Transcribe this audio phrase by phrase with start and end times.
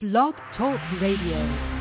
[0.00, 1.77] Blog Talk Radio.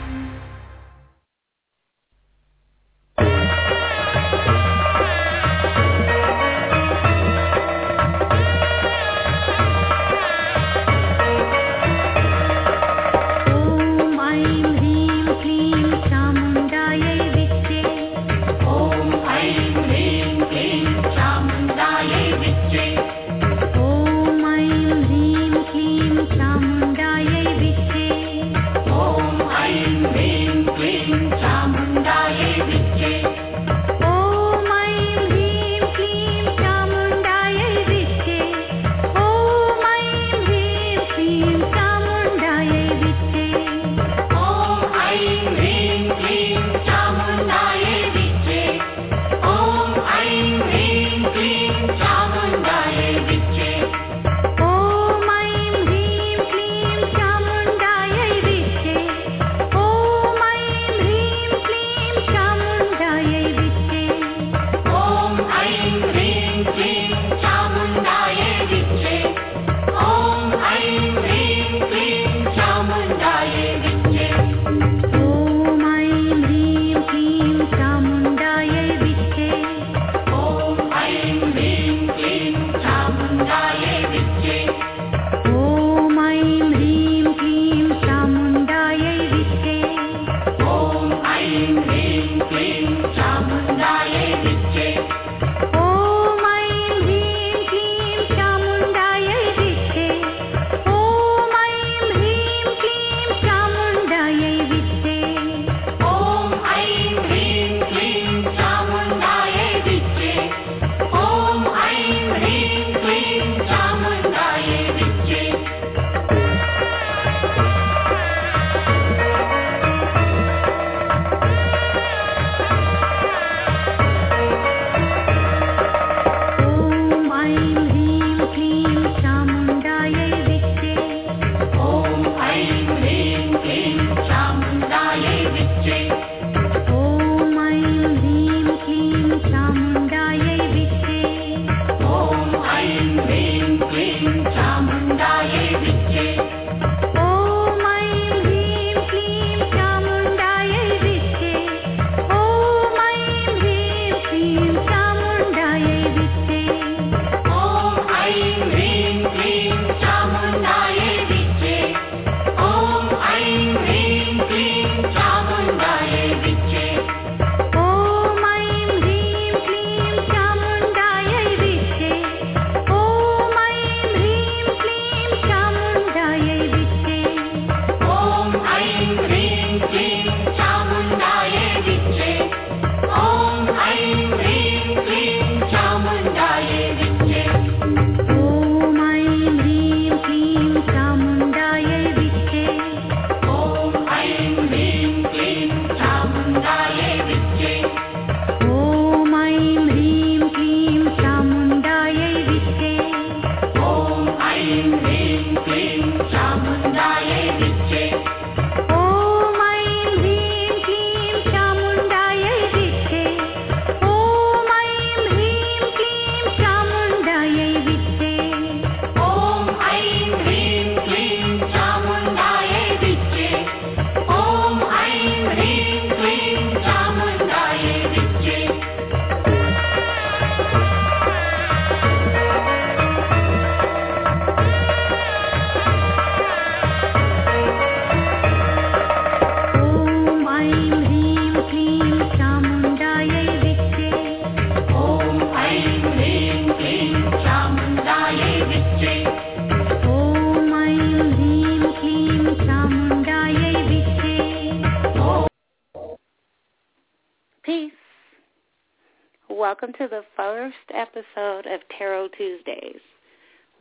[260.48, 263.02] first episode of Tarot Tuesdays.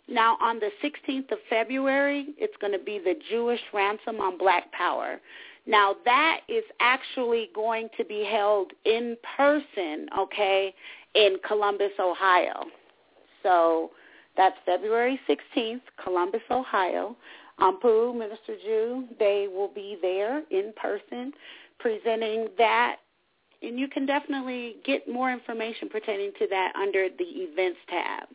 [0.07, 4.71] Now, on the 16th of February, it's going to be the Jewish ransom on Black
[4.73, 5.19] Power.
[5.67, 10.75] Now, that is actually going to be held in person, okay,
[11.15, 12.65] in Columbus, Ohio.
[13.43, 13.91] So
[14.37, 17.17] that's February 16th, Columbus, Ohio.
[17.61, 21.33] Ampu, Minister Jew, they will be there in person
[21.79, 22.97] presenting that.
[23.63, 28.29] And you can definitely get more information pertaining to that under the events tab.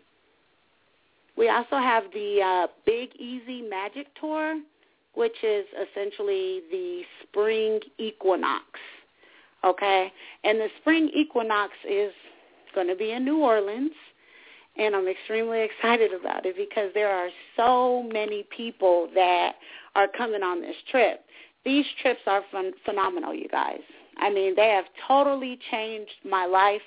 [1.37, 4.59] We also have the uh, Big Easy Magic Tour,
[5.15, 8.63] which is essentially the spring equinox.
[9.63, 10.11] Okay?
[10.43, 12.13] And the spring equinox is
[12.73, 13.91] going to be in New Orleans
[14.79, 19.55] and I'm extremely excited about it because there are so many people that
[19.95, 21.25] are coming on this trip.
[21.65, 23.81] These trips are fun- phenomenal, you guys.
[24.17, 26.81] I mean, they have totally changed my life.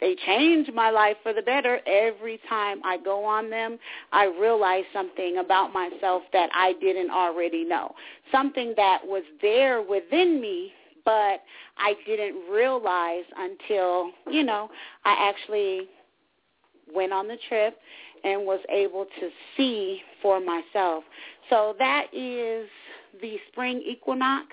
[0.00, 3.78] They change my life for the better every time I go on them.
[4.12, 7.94] I realize something about myself that I didn't already know.
[8.30, 10.72] Something that was there within me
[11.04, 11.42] but
[11.78, 14.70] I didn't realize until, you know,
[15.04, 15.88] I actually
[16.94, 17.78] went on the trip
[18.24, 21.04] and was able to see for myself.
[21.50, 22.68] So that is
[23.20, 24.46] the spring equinox.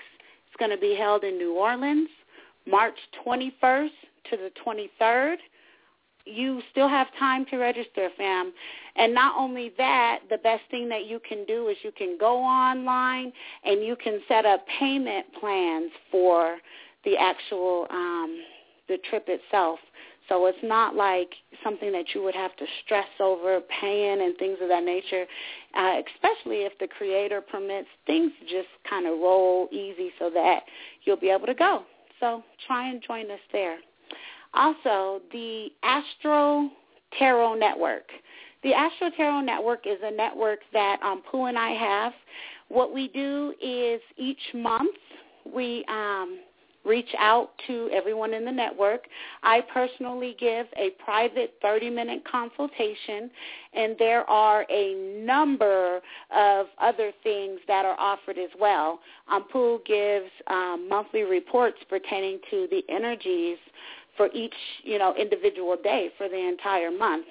[0.46, 2.08] It's going to be held in New Orleans,
[2.66, 2.96] March
[3.26, 3.90] 21st
[4.30, 5.36] to the 23rd.
[6.26, 8.52] You still have time to register, fam.
[8.96, 12.38] And not only that, the best thing that you can do is you can go
[12.38, 13.32] online
[13.64, 16.58] and you can set up payment plans for
[17.04, 18.42] the actual um,
[18.88, 19.78] the trip itself.
[20.30, 21.34] So it's not like
[21.64, 25.26] something that you would have to stress over paying and things of that nature,
[25.76, 30.60] uh, especially if the creator permits things just kind of roll easy so that
[31.02, 31.82] you'll be able to go.
[32.20, 33.78] So try and join us there.
[34.54, 36.70] Also, the Astro
[37.18, 38.04] Tarot Network.
[38.62, 42.12] The Astro Tarot Network is a network that um, Pooh and I have.
[42.68, 44.94] What we do is each month
[45.52, 46.38] we um,
[46.84, 49.06] reach out to everyone in the network.
[49.42, 53.30] I personally give a private 30-minute consultation,
[53.74, 56.00] and there are a number
[56.34, 59.00] of other things that are offered as well.
[59.30, 63.58] Ampu gives um, monthly reports pertaining to the energies
[64.16, 67.26] for each, you know, individual day for the entire month.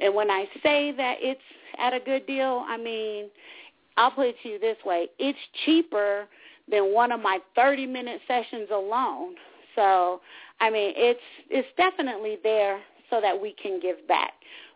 [0.00, 1.40] And when I say that it's
[1.78, 3.26] at a good deal, I mean,
[3.96, 5.08] I'll put it to you this way.
[5.18, 6.26] It's cheaper–
[6.70, 9.34] than one of my 30 minute sessions alone.
[9.74, 10.20] So,
[10.60, 12.80] I mean, it's it's definitely there
[13.10, 14.32] so that we can give back.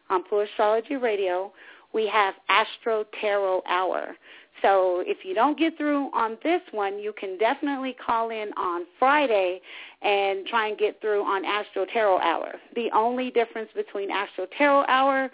[0.09, 1.51] on Pooh Astrology Radio,
[1.93, 4.15] we have Astro Tarot Hour.
[4.61, 8.85] So if you don't get through on this one, you can definitely call in on
[8.97, 9.61] Friday
[10.01, 12.55] and try and get through on Astro Tarot Hour.
[12.75, 15.25] The only difference between Astro Tarot Hour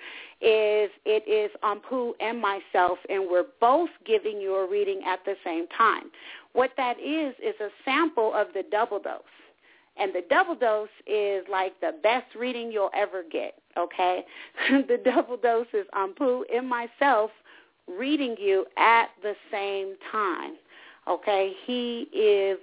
[0.41, 5.35] is it is Ampu and myself, and we're both giving you a reading at the
[5.43, 6.09] same time.
[6.53, 9.21] What that is is a sample of the double dose.
[9.98, 14.24] And the double dose is like the best reading you'll ever get, okay?
[14.69, 17.31] the double dose is um, Ampu and myself
[17.88, 20.55] reading you at the same time.
[21.07, 22.60] Okay, he is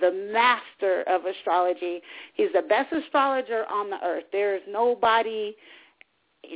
[0.00, 2.00] the master of astrology.
[2.34, 4.24] He's the best astrologer on the earth.
[4.30, 5.56] There is nobody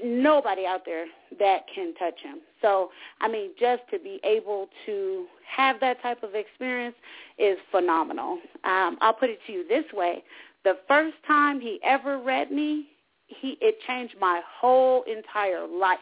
[0.04, 1.06] nobody out there
[1.38, 2.38] that can touch him.
[2.62, 6.96] So, I mean, just to be able to have that type of experience
[7.38, 8.38] is phenomenal.
[8.64, 10.24] Um, I'll put it to you this way.
[10.64, 12.88] The first time he ever read me,
[13.28, 15.98] he it changed my whole entire life.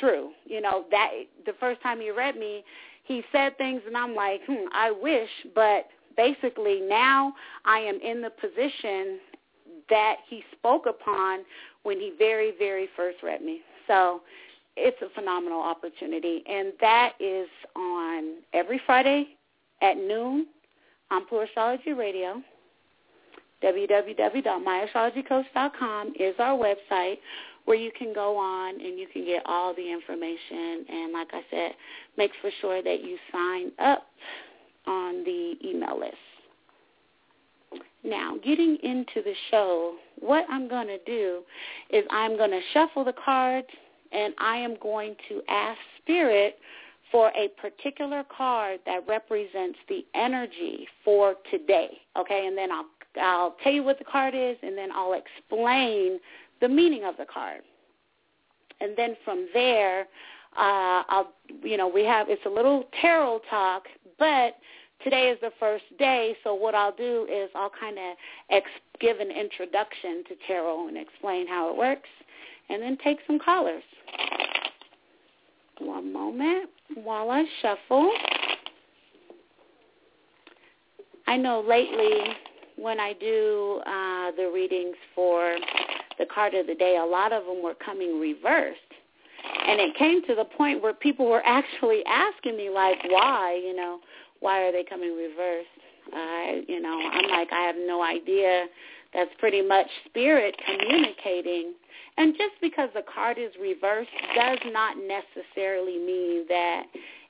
[0.00, 0.30] True.
[0.44, 1.10] You know, that
[1.44, 2.64] the first time he read me,
[3.04, 5.86] he said things and I'm like, hmm, I wish, but
[6.16, 9.18] basically now I am in the position
[9.90, 11.40] that he spoke upon
[11.82, 13.60] when he very, very first read me.
[13.86, 14.22] So
[14.76, 16.42] it's a phenomenal opportunity.
[16.48, 19.36] And that is on every Friday
[19.80, 20.48] at noon
[21.10, 22.42] on Pure Astrology Radio.
[23.62, 27.18] www.myastrologycoach.com is our website
[27.64, 30.84] where you can go on and you can get all the information.
[30.88, 31.72] And like I said,
[32.16, 34.08] make for sure that you sign up
[34.86, 36.16] on the email list.
[38.04, 41.42] Now, getting into the show, what I'm going to do
[41.90, 43.68] is I'm going to shuffle the cards
[44.12, 46.58] and I am going to ask Spirit
[47.10, 51.98] for a particular card that represents the energy for today.
[52.18, 52.86] Okay, and then I'll
[53.20, 56.18] I'll tell you what the card is and then I'll explain
[56.60, 57.60] the meaning of the card.
[58.80, 60.06] And then from there,
[60.56, 63.84] uh, I'll, you know, we have, it's a little tarot talk,
[64.18, 64.56] but
[65.04, 68.16] today is the first day, so what I'll do is I'll kind of
[68.50, 68.66] ex-
[69.00, 72.08] give an introduction to tarot and explain how it works,
[72.68, 73.82] and then take some callers.
[75.78, 78.12] One moment while I shuffle.
[81.26, 82.34] I know lately
[82.76, 85.56] when I do uh, the readings for
[86.18, 88.78] the card of the day, a lot of them were coming reversed.
[89.66, 93.74] And it came to the point where people were actually asking me, like, why, you
[93.74, 94.00] know,
[94.42, 95.68] why are they coming reversed?
[96.12, 98.66] I, you know, I'm like, I have no idea.
[99.14, 101.74] That's pretty much spirit communicating.
[102.18, 106.84] And just because the card is reversed does not necessarily mean that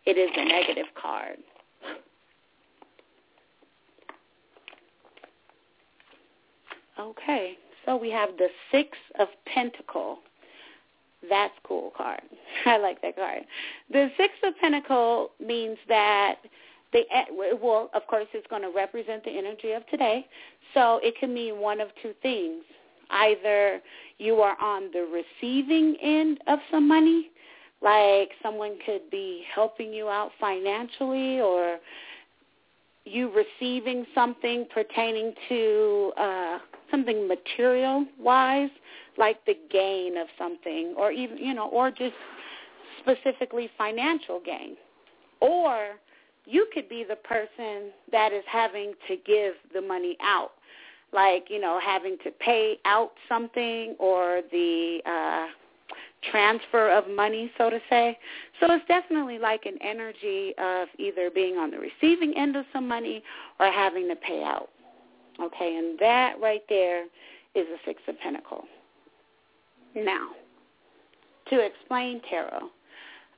[0.06, 1.36] it is a negative card.
[6.98, 10.18] Okay, so we have the Six of Pentacle.
[11.28, 12.22] That's cool card.
[12.66, 13.42] I like that card.
[13.90, 16.36] The Six of Pentacle means that
[16.92, 17.02] the
[17.60, 20.26] well, of course, it's going to represent the energy of today.
[20.74, 22.62] So it can mean one of two things.
[23.10, 23.80] Either
[24.18, 25.06] you are on the
[25.40, 27.30] receiving end of some money,
[27.82, 31.78] like someone could be helping you out financially or
[33.04, 36.58] you receiving something pertaining to uh,
[36.90, 38.70] something material wise,
[39.18, 42.14] like the gain of something, or even you know, or just
[43.00, 44.76] specifically financial gain,
[45.40, 45.96] or
[46.44, 50.52] you could be the person that is having to give the money out,
[51.12, 55.46] like you know, having to pay out something or the uh,
[56.30, 58.18] transfer of money, so to say.
[58.60, 62.86] So it's definitely like an energy of either being on the receiving end of some
[62.86, 63.22] money
[63.58, 64.68] or having to pay out.
[65.40, 67.04] Okay, and that right there
[67.54, 68.66] is a Six of Pentacles.
[69.94, 70.28] Now,
[71.50, 72.68] to explain tarot,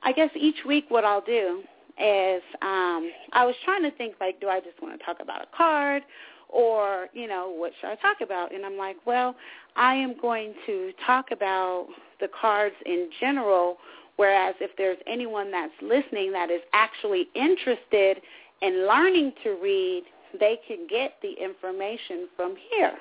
[0.03, 1.63] I guess each week what I'll do
[1.99, 5.41] is um, I was trying to think like, do I just want to talk about
[5.41, 6.03] a card
[6.49, 8.53] or, you know, what should I talk about?
[8.53, 9.35] And I'm like, well,
[9.75, 11.87] I am going to talk about
[12.19, 13.77] the cards in general,
[14.15, 18.21] whereas if there's anyone that's listening that is actually interested
[18.61, 20.03] in learning to read,
[20.39, 22.93] they can get the information from here.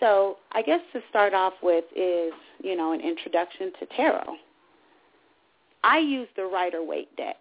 [0.00, 4.36] So I guess to start off with is, you know, an introduction to tarot.
[5.84, 7.36] I use the Rider Waite deck,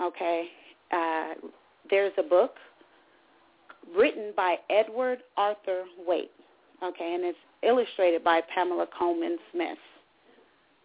[0.00, 0.48] okay?
[0.92, 1.34] Uh,
[1.90, 2.54] there's a book
[3.96, 6.30] written by Edward Arthur Waite,
[6.82, 9.78] okay, and it's illustrated by Pamela Colman Smith.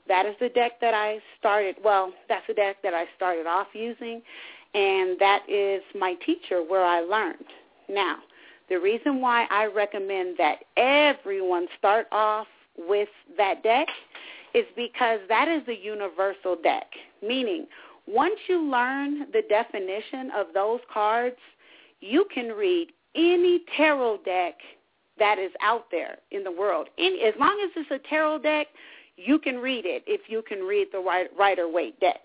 [0.07, 3.67] That is the deck that I started, well, that's the deck that I started off
[3.73, 4.21] using,
[4.73, 7.45] and that is my teacher where I learned.
[7.87, 8.17] Now,
[8.69, 12.47] the reason why I recommend that everyone start off
[12.77, 13.87] with that deck
[14.53, 16.87] is because that is a universal deck,
[17.21, 17.67] meaning
[18.09, 21.37] Once you learn the definition of those cards,
[21.99, 24.55] you can read any tarot deck
[25.19, 26.87] that is out there in the world.
[26.97, 28.67] Any, as long as it's a tarot deck,
[29.15, 32.21] you can read it if you can read the Rider Waite deck.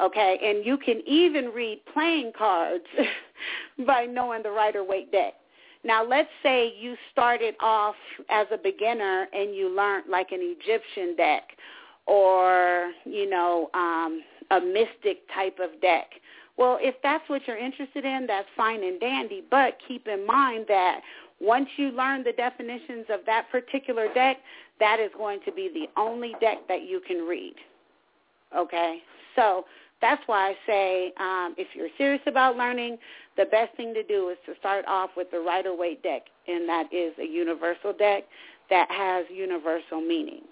[0.00, 2.84] Okay, and you can even read playing cards
[3.86, 5.34] by knowing the Rider Waite deck.
[5.84, 7.96] Now, let's say you started off
[8.30, 11.42] as a beginner and you learned like an Egyptian deck
[12.08, 16.06] or, you know, um, a mystic type of deck.
[16.56, 19.44] Well, if that's what you're interested in, that's fine and dandy.
[19.48, 21.02] But keep in mind that
[21.40, 24.38] once you learn the definitions of that particular deck,
[24.80, 27.54] that is going to be the only deck that you can read.
[28.56, 28.98] Okay?
[29.36, 29.66] So
[30.00, 32.96] that's why I say um, if you're serious about learning,
[33.36, 36.68] the best thing to do is to start off with the Rider Waite deck, and
[36.68, 38.24] that is a universal deck
[38.70, 40.48] that has universal meanings.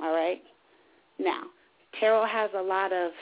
[0.00, 0.42] All right?
[1.18, 1.44] Now,
[1.98, 3.12] tarot has a lot of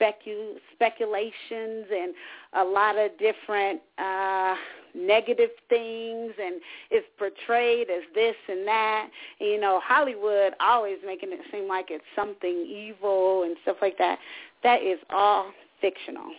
[0.00, 2.14] specu- speculations and
[2.54, 4.54] a lot of different uh,
[4.94, 6.60] negative things and
[6.90, 9.08] is portrayed as this and that.
[9.40, 13.98] And, you know, Hollywood always making it seem like it's something evil and stuff like
[13.98, 14.18] that.
[14.62, 16.30] That is all fictional.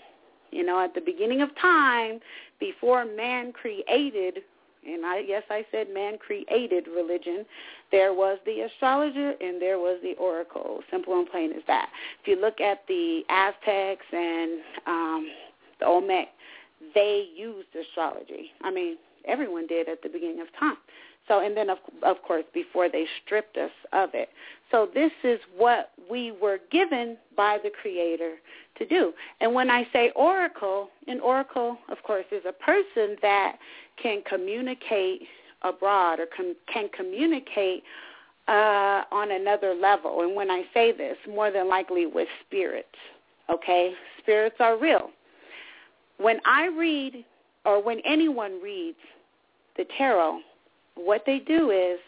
[0.52, 2.20] You know, at the beginning of time,
[2.60, 4.44] before man created
[4.86, 7.46] and I yes I said man created religion.
[7.92, 10.82] There was the astrologer and there was the oracle.
[10.92, 11.90] Simple and plain as that.
[12.22, 15.30] If you look at the Aztecs and um,
[15.80, 16.28] the Olmec,
[16.94, 18.52] they used astrology.
[18.64, 20.78] I mean, everyone did at the beginning of time.
[21.28, 24.30] So, and then of, of course before they stripped us of it.
[24.72, 28.36] So this is what we were given by the Creator
[28.78, 29.14] to do.
[29.42, 33.58] And when I say oracle, an oracle, of course, is a person that
[34.02, 35.24] can communicate
[35.62, 37.84] abroad or com- can communicate
[38.48, 40.22] uh, on another level.
[40.22, 42.88] And when I say this, more than likely with spirits.
[43.50, 45.10] Okay, spirits are real.
[46.18, 47.26] When I read,
[47.66, 48.98] or when anyone reads
[49.78, 50.40] the tarot,
[50.96, 52.00] what they do is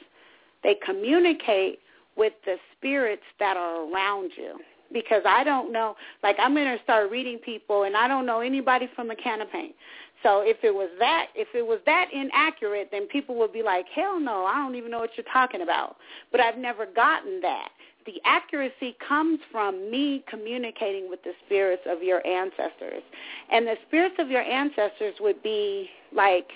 [0.64, 1.80] they communicate
[2.16, 4.60] with the spirits that are around you.
[4.94, 8.40] Because I don't know, like I'm going to start reading people, and I don't know
[8.40, 9.76] anybody from a can of paint.
[10.24, 13.86] So if it was that, if it was that inaccurate, then people would be like,
[13.94, 15.98] hell no, I don't even know what you're talking about.
[16.32, 17.70] But I've never gotten that.
[18.06, 23.04] The accuracy comes from me communicating with the spirits of your ancestors.
[23.52, 26.48] And the spirits of your ancestors would be like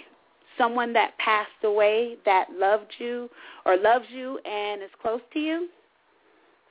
[0.61, 3.27] someone that passed away that loved you
[3.65, 5.69] or loves you and is close to you.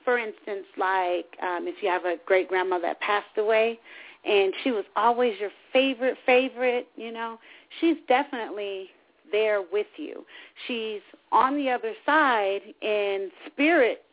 [0.04, 3.80] For instance, like um, if you have a great grandmother that passed away
[4.24, 7.38] and she was always your favorite favorite, you know,
[7.80, 8.90] she's definitely
[9.32, 10.24] there with you.
[10.66, 11.00] She's
[11.32, 14.04] on the other side in spirit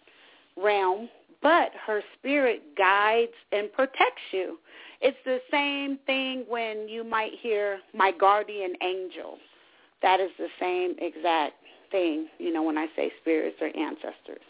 [0.56, 1.08] realm,
[1.42, 4.58] but her spirit guides and protects you.
[5.02, 9.38] It's the same thing when you might hear my guardian angel.
[10.02, 11.56] That is the same exact
[11.92, 14.44] thing, you know, when I say spirits or ancestors.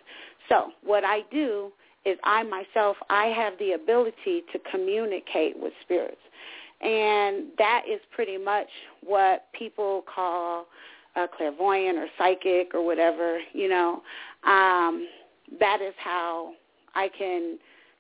[0.49, 1.71] So what I do
[2.05, 6.17] is I myself, I have the ability to communicate with spirits.
[6.81, 8.67] And that is pretty much
[9.03, 10.67] what people call
[11.15, 14.01] a clairvoyant or psychic or whatever, you know.
[14.43, 15.07] Um,
[15.59, 16.53] that is how
[16.93, 17.57] I can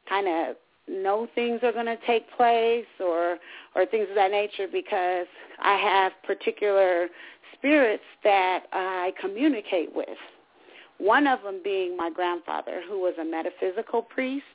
[0.07, 0.55] kind of
[0.87, 3.37] know things are going to take place or
[3.75, 5.27] or things of that nature because
[5.59, 7.07] I have particular
[7.57, 10.17] spirits that I communicate with.
[10.99, 14.45] One of them being my grandfather, who was a metaphysical priest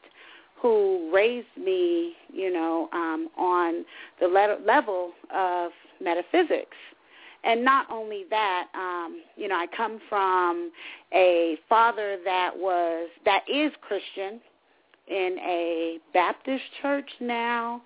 [0.62, 3.84] who raised me, you know, um, on
[4.20, 6.76] the le- level of metaphysics.
[7.44, 10.70] And not only that, um, you know, I come from
[11.12, 14.40] a father that was that is Christian
[15.08, 17.82] in a Baptist church now,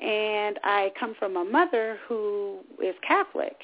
[0.00, 3.56] and I come from a mother who is Catholic.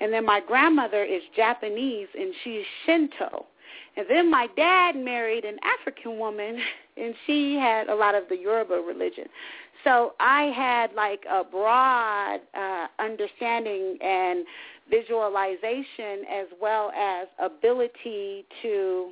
[0.00, 3.46] And then my grandmother is Japanese and she's Shinto.
[3.96, 6.58] And then my dad married an African woman,
[6.96, 9.24] and she had a lot of the Yoruba religion.
[9.84, 14.44] So I had like a broad uh, understanding and
[14.90, 19.10] visualization as well as ability to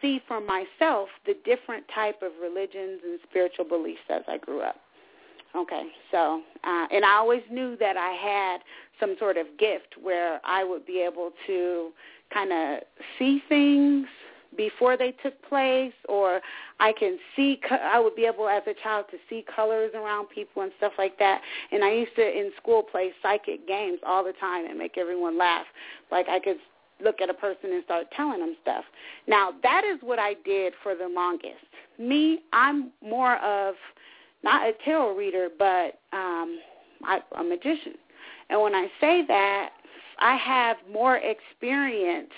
[0.00, 4.76] see for myself the different type of religions and spiritual beliefs as I grew up.
[5.54, 8.60] Okay, so uh, and I always knew that I had
[9.02, 11.90] some sort of gift where I would be able to
[12.32, 12.82] kind of
[13.18, 14.06] see things
[14.56, 16.40] before they took place or
[16.78, 20.62] I can see I would be able as a child to see colors around people
[20.62, 21.40] and stuff like that.
[21.72, 25.38] And I used to in school play psychic games all the time and make everyone
[25.38, 25.66] laugh.
[26.10, 26.58] Like I could
[27.02, 28.84] look at a person and start telling them stuff.
[29.26, 31.64] Now that is what I did for the longest.
[31.98, 33.74] Me I'm more of
[34.44, 36.58] not a tarot reader, but um,
[37.04, 37.94] I, a magician.
[38.52, 39.70] And when I say that,
[40.18, 42.30] I have more experience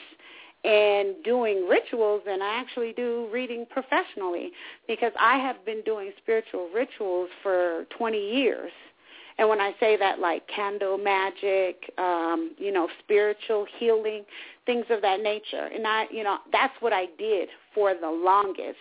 [0.63, 4.53] in doing rituals than I actually do reading professionally
[4.87, 8.71] because I have been doing spiritual rituals for 20 years.
[9.37, 14.23] And when I say that, like candle magic, um, you know, spiritual healing,
[14.65, 15.69] things of that nature.
[15.75, 18.79] And I, you know, that's what I did for the longest.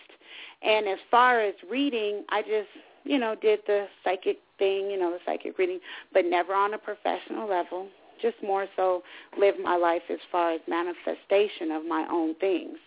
[0.62, 2.70] And as far as reading, I just,
[3.04, 5.80] you know, did the psychic thing, you know, the psychic reading,
[6.14, 7.88] but never on a professional level.
[8.22, 9.04] Just more so
[9.38, 12.78] live my life as far as manifestation of my own things.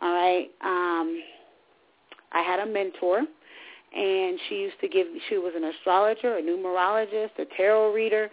[0.00, 0.48] All right.
[0.62, 1.20] Um,
[2.30, 3.22] I had a mentor
[3.96, 8.28] and she used to give she was an astrologer a numerologist a tarot reader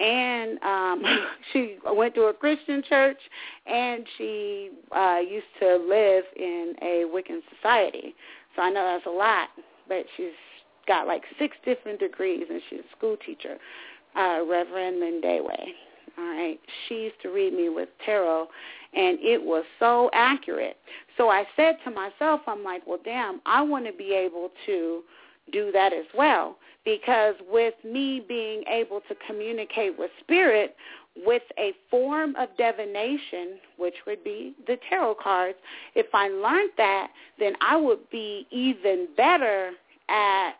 [0.00, 1.02] and um
[1.52, 3.18] she went to a christian church
[3.66, 8.14] and she uh used to live in a wiccan society
[8.54, 9.48] so i know that's a lot
[9.88, 10.36] but she's
[10.88, 13.56] got like six different degrees and she's a school teacher
[14.16, 15.74] uh reverend Way.
[16.16, 16.58] All right.
[16.88, 18.48] She used to read me with tarot,
[18.94, 20.76] and it was so accurate.
[21.16, 25.02] So I said to myself, I'm like, well, damn, I want to be able to
[25.52, 30.74] do that as well because with me being able to communicate with spirit
[31.26, 35.58] with a form of divination, which would be the tarot cards,
[35.94, 39.72] if I learned that, then I would be even better
[40.08, 40.52] at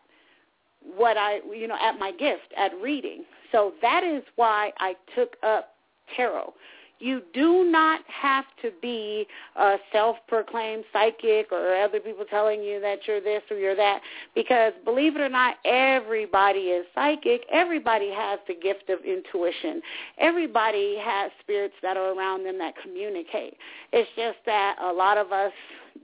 [0.97, 3.25] what I, you know, at my gift, at reading.
[3.53, 5.75] So that is why I took up
[6.17, 6.53] tarot.
[7.01, 9.25] You do not have to be
[9.55, 14.01] a self-proclaimed psychic or other people telling you that you're this or you're that
[14.35, 17.43] because believe it or not, everybody is psychic.
[17.53, 19.81] Everybody has the gift of intuition.
[20.19, 23.55] Everybody has spirits that are around them that communicate.
[23.93, 25.53] It's just that a lot of us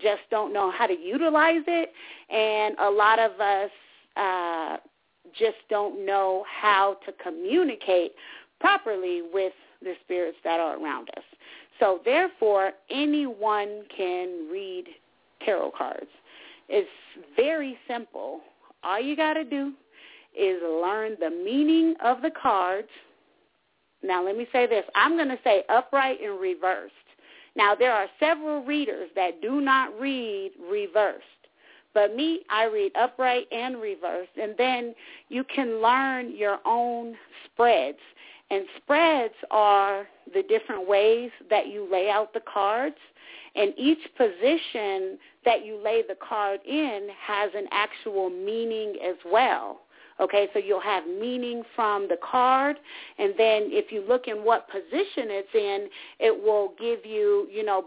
[0.01, 1.93] just don't know how to utilize it
[2.31, 3.71] and a lot of us
[4.17, 4.77] uh,
[5.39, 8.13] just don't know how to communicate
[8.61, 11.25] properly with the spirits that are around us.
[11.81, 14.85] So therefore, anyone can read
[15.45, 16.07] tarot cards.
[16.69, 16.89] It's
[17.37, 18.41] very simple.
[18.83, 19.73] All you got to do
[20.39, 22.89] is learn the meaning of the cards.
[24.03, 24.85] Now, let me say this.
[24.95, 26.93] I'm going to say upright and reversed.
[27.57, 31.23] Now, there are several readers that do not read reversed.
[31.95, 34.37] But me, I read upright and reversed.
[34.41, 34.95] And then
[35.29, 37.99] you can learn your own spreads.
[38.51, 42.97] And spreads are the different ways that you lay out the cards.
[43.57, 49.81] And each position that you lay the card in has an actual meaning as well.
[50.21, 52.77] Okay, so you'll have meaning from the card,
[53.19, 55.89] and then if you look in what position it's in,
[56.21, 57.87] it will give you, you know,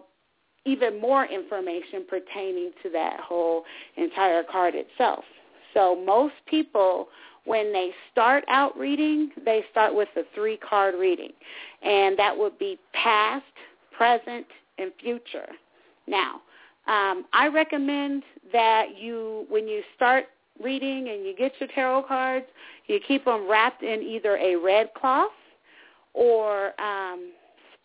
[0.68, 3.64] even more information pertaining to that whole
[3.96, 5.24] entire card itself.
[5.74, 7.08] So most people,
[7.46, 11.32] when they start out reading, they start with a three-card reading,
[11.82, 13.46] and that would be past,
[13.96, 14.46] present,
[14.78, 15.48] and future.
[16.08, 16.42] Now,
[16.88, 20.26] um, I recommend that you, when you start
[20.64, 22.46] reading and you get your tarot cards,
[22.88, 25.32] you keep them wrapped in either a red cloth
[26.14, 27.32] or um,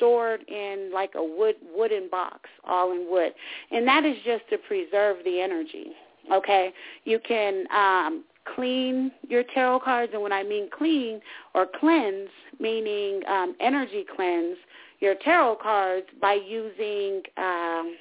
[0.03, 3.33] stored in like a wood wooden box, all in wood,
[3.71, 5.93] and that is just to preserve the energy.
[6.33, 6.73] Okay,
[7.05, 11.21] you can um, clean your tarot cards, and when I mean clean
[11.55, 14.57] or cleanse, meaning um, energy cleanse
[14.99, 17.97] your tarot cards by using um,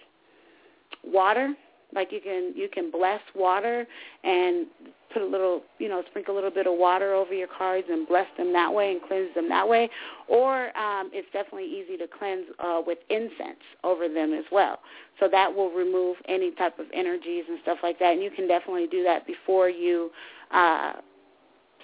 [1.03, 1.53] water
[1.93, 3.85] like you can you can bless water
[4.23, 4.67] and
[5.13, 8.07] put a little you know sprinkle a little bit of water over your cards and
[8.07, 9.89] bless them that way and cleanse them that way.
[10.27, 14.79] Or um, it's definitely easy to cleanse uh, with incense over them as well.
[15.19, 18.13] So that will remove any type of energies and stuff like that.
[18.13, 20.11] And you can definitely do that before you
[20.51, 20.93] uh,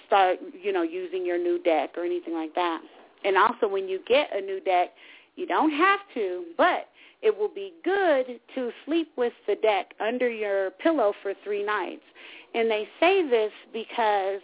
[0.06, 2.80] start you know using your new deck or anything like that.
[3.24, 4.90] And also when you get a new deck
[5.36, 6.88] you don't have to but
[7.22, 12.02] it will be good to sleep with the deck under your pillow for three nights.
[12.54, 14.40] And they say this because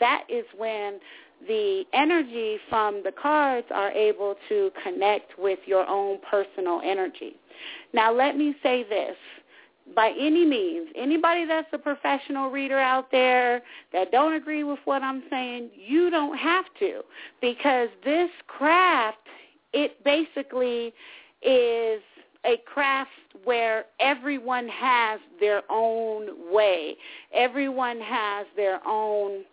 [0.00, 1.00] that is when
[1.46, 7.36] the energy from the cards are able to connect with your own personal energy.
[7.92, 9.16] Now let me say this.
[9.96, 13.62] By any means, anybody that's a professional reader out there
[13.94, 17.00] that don't agree with what I'm saying, you don't have to
[17.40, 19.16] because this craft,
[19.72, 20.92] it basically
[21.42, 22.02] is
[22.48, 23.10] a craft
[23.44, 26.96] where everyone has their own way.
[27.34, 29.44] Everyone has their own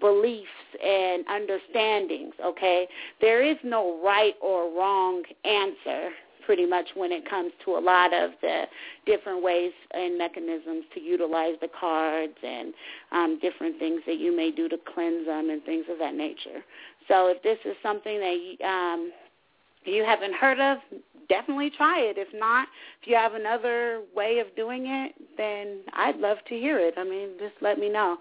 [0.00, 0.48] beliefs
[0.84, 2.86] and understandings, okay?
[3.20, 6.10] There is no right or wrong answer
[6.46, 8.62] pretty much when it comes to a lot of the
[9.04, 12.72] different ways and mechanisms to utilize the cards and
[13.12, 16.64] um, different things that you may do to cleanse them and things of that nature.
[17.06, 19.12] So if this is something that um,
[19.88, 20.78] you haven't heard of,
[21.28, 22.16] definitely try it.
[22.18, 22.68] If not,
[23.02, 26.94] if you have another way of doing it, then I'd love to hear it.
[26.96, 28.16] I mean, just let me know.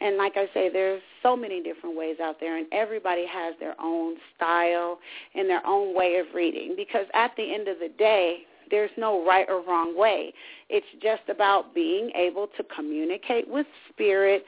[0.00, 3.74] And like I say, there's so many different ways out there, and everybody has their
[3.80, 4.98] own style
[5.34, 6.74] and their own way of reading.
[6.76, 8.38] Because at the end of the day,
[8.70, 10.32] there's no right or wrong way.
[10.70, 14.44] It's just about being able to communicate with spirit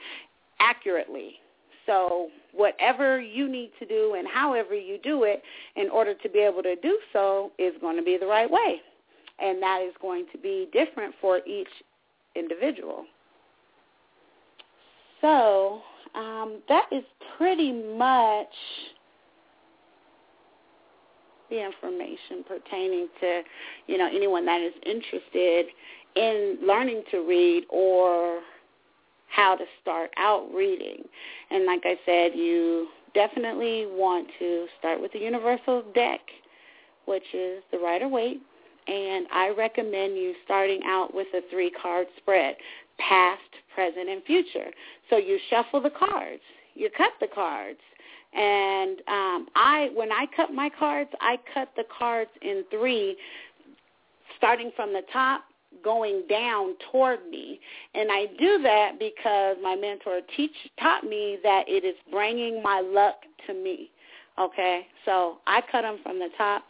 [0.59, 1.35] accurately.
[1.85, 5.41] So whatever you need to do and however you do it
[5.75, 8.81] in order to be able to do so is going to be the right way.
[9.39, 11.67] And that is going to be different for each
[12.35, 13.05] individual.
[15.21, 15.81] So
[16.15, 17.03] um, that is
[17.37, 18.47] pretty much
[21.49, 23.41] the information pertaining to,
[23.87, 25.65] you know, anyone that is interested
[26.15, 28.39] in learning to read or
[29.35, 31.03] how to start out reading.
[31.51, 36.21] And like I said, you definitely want to start with the universal deck,
[37.05, 38.41] which is the Rider-Waite.
[38.87, 42.55] And I recommend you starting out with a three-card spread,
[42.99, 43.41] past,
[43.73, 44.69] present, and future.
[45.09, 46.41] So you shuffle the cards.
[46.75, 47.79] You cut the cards.
[48.33, 53.17] And um, I, when I cut my cards, I cut the cards in three,
[54.37, 55.45] starting from the top
[55.83, 57.59] going down toward me.
[57.93, 62.81] And I do that because my mentor teach taught me that it is bringing my
[62.81, 63.15] luck
[63.47, 63.89] to me.
[64.37, 66.63] Okay, so I cut them from the top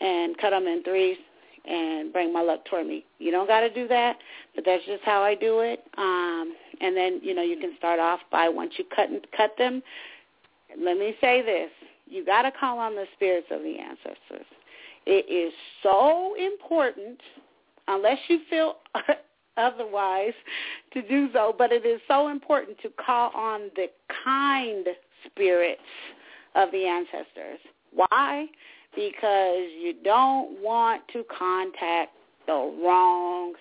[0.00, 1.16] and cut them in threes
[1.64, 3.04] and bring my luck toward me.
[3.18, 4.16] You don't got to do that,
[4.54, 5.84] but that's just how I do it.
[5.96, 9.82] Um, and then you know you can start off by once you cut cut them.
[10.78, 11.70] Let me say this:
[12.06, 14.46] you got to call on the spirits of the ancestors.
[15.06, 17.20] It is so important
[17.88, 18.76] unless you feel
[19.56, 20.32] otherwise
[20.92, 21.54] to do so.
[21.56, 23.86] But it is so important to call on the
[24.24, 24.86] kind
[25.26, 25.80] spirits
[26.54, 27.58] of the ancestors.
[27.92, 28.46] Why?
[28.94, 32.12] Because you don't want to contact
[32.46, 33.54] the wrong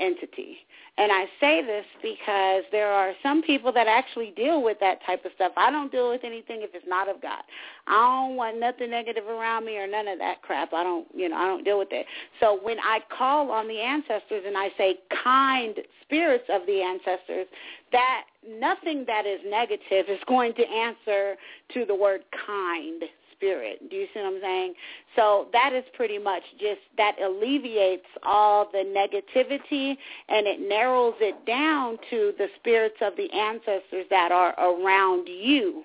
[0.00, 0.58] entity.
[0.98, 5.24] And I say this because there are some people that actually deal with that type
[5.24, 5.52] of stuff.
[5.56, 7.42] I don't deal with anything if it's not of God.
[7.86, 10.74] I don't want nothing negative around me or none of that crap.
[10.74, 12.04] I don't, you know, I don't deal with it.
[12.40, 17.46] So when I call on the ancestors and I say kind spirits of the ancestors,
[17.92, 21.36] that nothing that is negative is going to answer
[21.72, 23.02] to the word kind
[23.42, 23.90] spirit.
[23.90, 24.74] Do you see what I'm saying?
[25.16, 29.96] So that is pretty much just that alleviates all the negativity
[30.28, 35.82] and it narrows it down to the spirits of the ancestors that are around you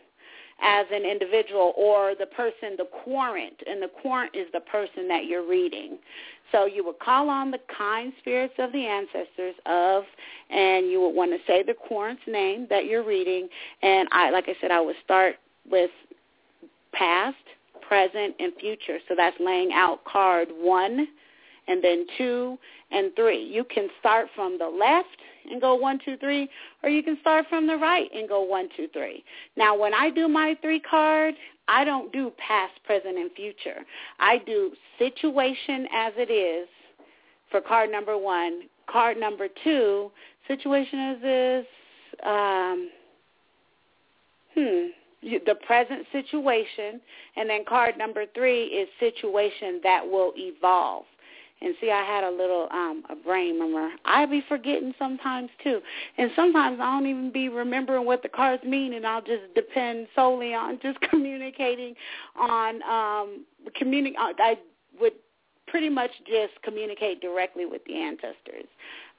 [0.61, 5.25] as an individual or the person, the querent, and the querent is the person that
[5.25, 5.97] you're reading.
[6.51, 10.03] So you would call on the kind spirits of the ancestors of,
[10.49, 13.49] and you would want to say the querent's name that you're reading.
[13.81, 15.35] And I, like I said, I would start
[15.69, 15.91] with
[16.97, 17.35] past,
[17.87, 18.99] present, and future.
[19.07, 21.07] So that's laying out card one
[21.67, 22.57] and then two
[22.91, 23.43] and three.
[23.43, 25.07] You can start from the left
[25.49, 26.49] and go one, two, three,
[26.83, 29.23] or you can start from the right and go one, two, three.
[29.55, 31.35] Now, when I do my three card,
[31.67, 33.85] I don't do past, present, and future.
[34.19, 36.67] I do situation as it is
[37.51, 38.63] for card number one.
[38.89, 40.11] Card number two,
[40.47, 41.65] situation as is,
[42.25, 42.89] um,
[44.55, 44.87] hmm,
[45.21, 47.01] the present situation,
[47.35, 51.05] and then card number three is situation that will evolve.
[51.59, 53.91] And see, I had a little um a brain memory.
[54.05, 55.81] I be forgetting sometimes too,
[56.17, 60.07] and sometimes I don't even be remembering what the cards mean, and I'll just depend
[60.13, 61.95] solely on just communicating
[62.39, 63.45] on um
[63.81, 64.13] communic.
[64.19, 64.57] Uh, I
[65.67, 68.65] pretty much just communicate directly with the ancestors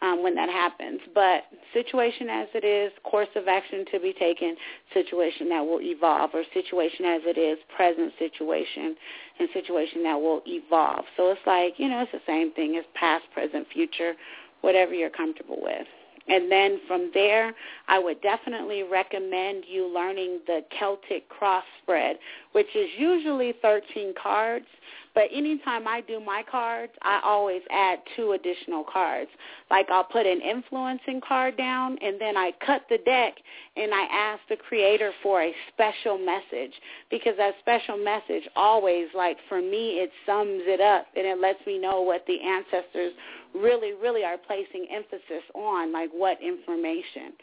[0.02, 1.00] um, when that happens.
[1.14, 4.56] But situation as it is, course of action to be taken,
[4.94, 8.96] situation that will evolve, or situation as it is, present situation,
[9.38, 11.04] and situation that will evolve.
[11.16, 14.14] So it's like, you know, it's the same thing as past, present, future,
[14.62, 15.86] whatever you're comfortable with.
[16.28, 17.54] And then from there,
[17.88, 22.18] I would definitely recommend you learning the Celtic cross spread,
[22.52, 24.66] which is usually 13 cards.
[25.14, 29.30] But anytime I do my cards, I always add two additional cards.
[29.70, 33.34] Like I'll put an influencing card down and then I cut the deck
[33.76, 36.72] and I ask the creator for a special message
[37.10, 41.66] because that special message always, like for me, it sums it up and it lets
[41.66, 43.12] me know what the ancestors
[43.54, 47.34] really, really are placing emphasis on, like what information.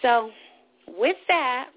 [0.00, 0.30] So
[0.86, 1.68] with that,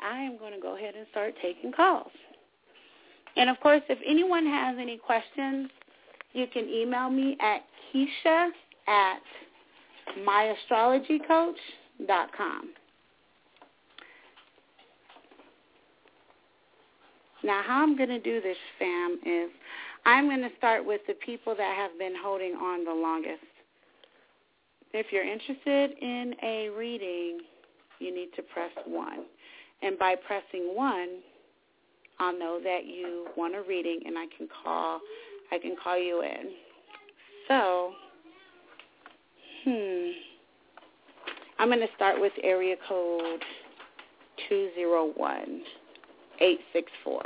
[0.00, 2.12] I am going to go ahead and start taking calls.
[3.36, 5.70] And of course, if anyone has any questions,
[6.32, 7.62] you can email me at
[7.94, 8.50] Kisha
[8.88, 9.20] at
[10.26, 12.70] myastrologycoach.com.
[17.42, 19.48] Now, how I'm going to do this, fam, is
[20.06, 23.44] I'm going to start with the people that have been holding on the longest.
[24.92, 27.40] If you're interested in a reading,
[27.98, 29.08] you need to press 1.
[29.82, 31.08] And by pressing 1,
[32.18, 35.00] I'll know that you want a reading and I can call
[35.52, 36.52] I can call you in.
[37.48, 37.92] So,
[39.64, 40.10] hmm.
[41.58, 43.42] I'm going to start with area code
[44.48, 45.62] 201
[46.40, 47.22] 864.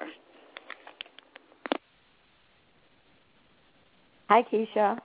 [4.28, 4.98] Hi, Kisha.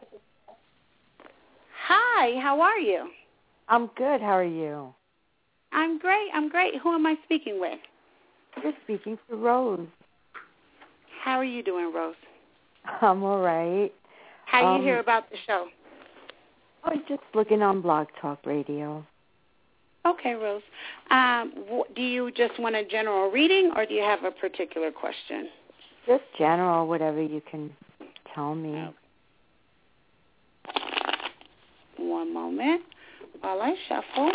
[1.88, 3.10] Hi, how are you?
[3.68, 4.22] I'm good.
[4.22, 4.94] How are you?
[5.72, 6.30] I'm great.
[6.34, 6.76] I'm great.
[6.82, 7.80] Who am I speaking with?
[8.64, 9.88] You're speaking to Rose.
[11.24, 12.16] How are you doing, Rose?
[13.02, 13.94] I'm all right.
[14.46, 15.68] How um, you hear about the show?
[16.84, 19.06] I was just looking on Blog Talk Radio.
[20.06, 20.62] Okay, Rose.
[21.12, 21.54] Um,
[21.94, 25.50] do you just want a general reading, or do you have a particular question?
[26.08, 27.70] Just general, whatever you can
[28.34, 28.90] tell me.
[32.00, 32.82] One moment
[33.42, 34.32] while I shuffle.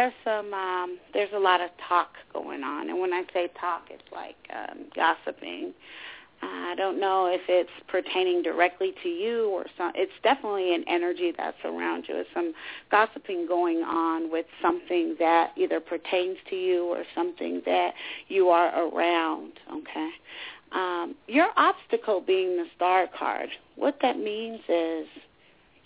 [0.00, 3.82] There's some um, there's a lot of talk going on, and when I say talk,
[3.90, 5.74] it's like um, gossiping.
[6.42, 9.92] I don't know if it's pertaining directly to you or some.
[9.94, 12.16] It's definitely an energy that's around you.
[12.16, 12.54] It's some
[12.90, 17.92] gossiping going on with something that either pertains to you or something that
[18.28, 19.52] you are around.
[19.70, 20.10] Okay.
[20.72, 23.50] Um, your obstacle being the star card.
[23.76, 25.06] What that means is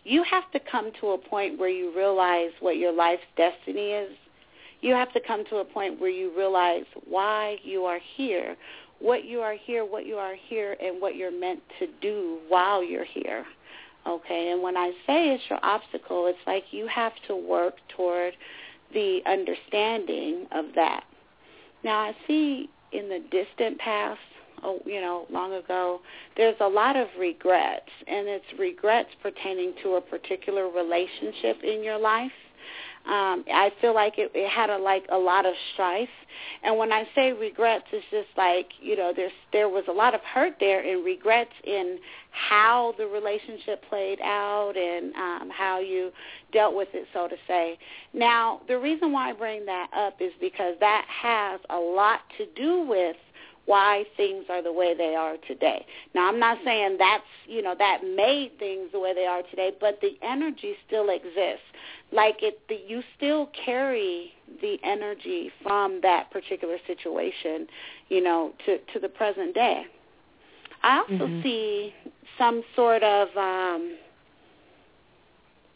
[0.05, 4.13] you have to come to a point where you realize what your life's destiny is.
[4.81, 8.57] You have to come to a point where you realize why you are here,
[8.99, 12.85] what you are here, what you are here, and what you're meant to do while
[12.85, 13.45] you're here.
[14.07, 18.35] Okay, and when I say it's your obstacle, it's like you have to work toward
[18.93, 21.05] the understanding of that.
[21.83, 24.21] Now, I see in the distant past
[24.65, 26.01] oh, you know, long ago,
[26.37, 31.99] there's a lot of regrets, and it's regrets pertaining to a particular relationship in your
[31.99, 32.33] life.
[33.07, 36.09] Um, I feel like it, it had a like a lot of strife,
[36.63, 40.15] and when I say regrets, it's just like you know, there's there was a lot
[40.15, 41.99] of hurt there, and regrets in
[42.31, 46.13] how the relationship played out and um, how you
[46.51, 47.79] dealt with it, so to say.
[48.15, 52.47] Now, the reason why I bring that up is because that has a lot to
[52.57, 53.17] do with
[53.67, 55.87] why things are the way they are today.
[56.15, 59.73] Now, I'm not saying that's, you know, that made things the way they are today,
[59.81, 61.65] but the energy still exists.
[62.13, 67.67] Like it, the, you still carry the energy from that particular situation,
[68.09, 69.85] you know, to, to the present day.
[70.83, 71.43] I also mm-hmm.
[71.43, 71.95] see
[72.37, 73.97] some sort of, um,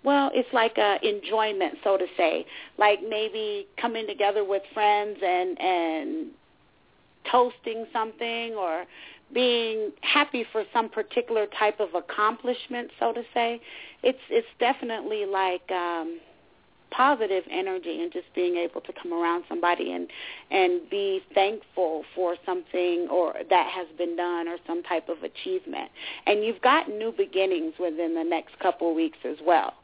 [0.05, 2.46] well, it's like a enjoyment, so to say,
[2.79, 6.27] like maybe coming together with friends and and
[7.31, 8.85] toasting something or
[9.33, 13.61] being happy for some particular type of accomplishment, so to say.
[14.03, 16.21] It's it's definitely like um
[16.91, 20.09] positive energy and just being able to come around somebody and
[20.51, 25.91] and be thankful for something or that has been done or some type of achievement.
[26.27, 29.75] And you've got new beginnings within the next couple of weeks as well.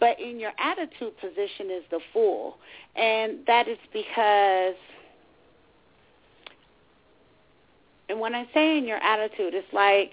[0.00, 2.56] But in your attitude position is the fool.
[2.96, 4.74] And that is because
[8.08, 10.12] and when I say in your attitude, it's like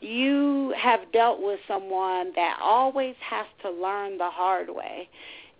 [0.00, 5.08] you have dealt with someone that always has to learn the hard way.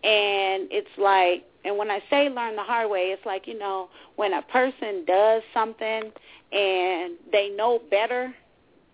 [0.03, 3.89] And it's like, and when I say learn the hard way, it's like, you know,
[4.17, 6.13] when a person does something
[6.53, 8.35] and they know better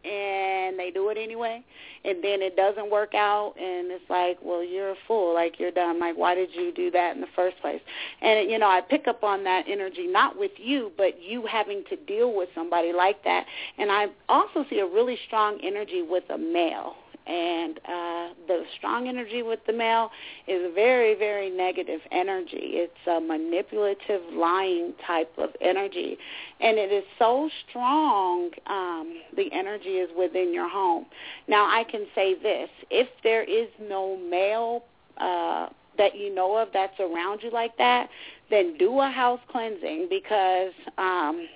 [0.05, 1.63] and they do it anyway
[2.05, 5.71] and then it doesn't work out and it's like well you're a fool like you're
[5.71, 7.81] dumb like why did you do that in the first place?
[8.23, 11.85] And you know i pick up on that energy not with you but you having
[11.91, 13.47] to deal with somebody like that
[13.79, 16.95] and i also see a really strong energy with a male
[17.31, 20.11] and uh, the strong energy with the male
[20.49, 22.73] is very, very negative energy.
[22.83, 26.19] It's a manipulative, lying type of energy,
[26.61, 28.51] and it is so strong.
[28.67, 31.07] Um, the energy is within your home.
[31.47, 34.85] Now, I can say this: if there is no male
[35.19, 35.69] uh,
[35.99, 38.09] that you know of that's around you like that,
[38.51, 41.47] then do a house cleansing because um,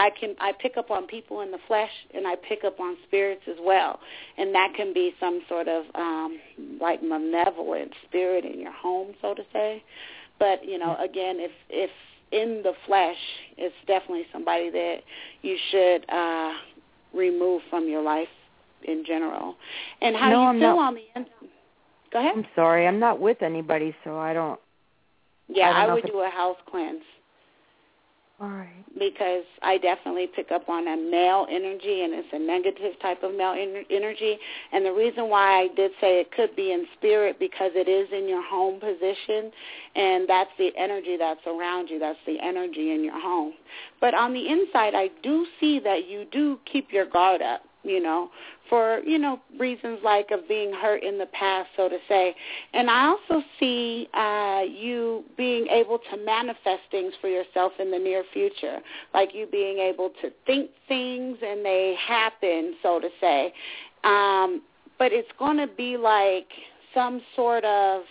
[0.00, 2.96] I can I pick up on people in the flesh and I pick up on
[3.06, 4.00] spirits as well,
[4.38, 6.38] and that can be some sort of um,
[6.80, 9.84] like malevolent spirit in your home, so to say.
[10.38, 11.90] But you know, again, if if
[12.32, 13.18] in the flesh,
[13.58, 14.96] it's definitely somebody that
[15.42, 16.52] you should uh,
[17.12, 18.28] remove from your life
[18.84, 19.56] in general.
[20.00, 20.78] And how no, you I'm feel not.
[20.78, 21.50] on the inside?
[22.10, 22.32] Go ahead.
[22.36, 24.58] I'm sorry, I'm not with anybody, so I don't.
[25.46, 27.02] Yeah, I don't I, would do a house cleanse
[28.40, 28.84] Right.
[28.98, 33.34] because I definitely pick up on a male energy, and it's a negative type of
[33.34, 34.38] male en- energy.
[34.72, 38.08] And the reason why I did say it could be in spirit because it is
[38.12, 39.52] in your home position,
[39.94, 41.98] and that's the energy that's around you.
[41.98, 43.52] That's the energy in your home.
[44.00, 47.62] But on the inside, I do see that you do keep your guard up.
[47.82, 48.30] You know,
[48.68, 52.34] for you know reasons like of being hurt in the past, so to say.
[52.74, 57.98] And I also see uh, you being able to manifest things for yourself in the
[57.98, 58.78] near future,
[59.14, 63.52] like you being able to think things and they happen, so to say.
[64.04, 64.62] Um,
[64.98, 66.48] but it's going to be like
[66.94, 68.02] some sort of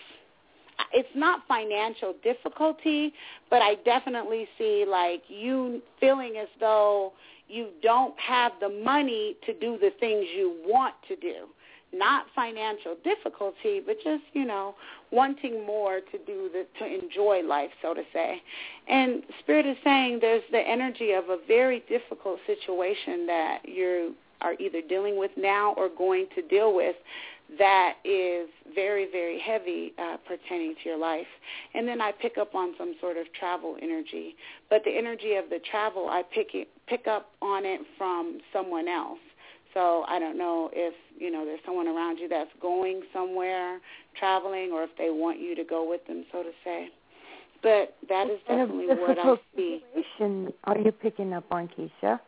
[0.92, 3.12] it's not financial difficulty,
[3.48, 7.12] but I definitely see like you feeling as though
[7.50, 11.46] you don't have the money to do the things you want to do.
[11.92, 14.76] Not financial difficulty, but just, you know,
[15.10, 18.40] wanting more to do the to enjoy life, so to say.
[18.88, 24.54] And Spirit is saying there's the energy of a very difficult situation that you are
[24.60, 26.96] either dealing with now or going to deal with
[27.58, 31.26] that is very, very heavy uh, pertaining to your life.
[31.74, 34.36] And then I pick up on some sort of travel energy.
[34.68, 38.88] But the energy of the travel, I pick it, pick up on it from someone
[38.88, 39.18] else.
[39.74, 43.78] So I don't know if, you know, there's someone around you that's going somewhere,
[44.18, 46.88] traveling, or if they want you to go with them, so to say.
[47.62, 49.82] But that is definitely what I see.
[50.08, 52.18] situation are you picking up on, Kisha?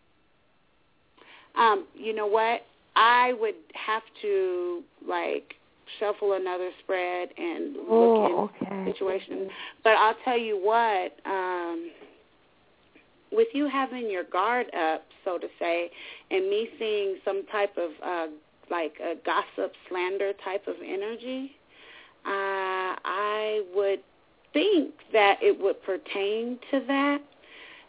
[1.56, 2.62] Um, you know what?
[2.96, 5.54] I would have to like
[5.98, 8.92] shuffle another spread and look Oh, in okay.
[8.92, 9.48] situation.
[9.84, 11.90] But I'll tell you what, um,
[13.30, 15.90] with you having your guard up, so to say,
[16.30, 18.26] and me seeing some type of uh,
[18.70, 21.52] like a gossip, slander type of energy,
[22.24, 24.00] uh, I would
[24.52, 27.18] think that it would pertain to that.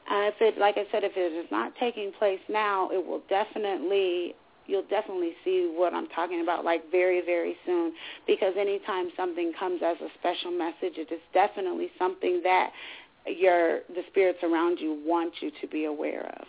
[0.09, 3.21] Uh, if it, like I said, if it is not taking place now, it will
[3.29, 4.35] definitely
[4.67, 7.93] you'll definitely see what I'm talking about like very, very soon
[8.27, 12.71] because anytime something comes as a special message, it is definitely something that
[13.25, 16.45] your the spirits around you want you to be aware of.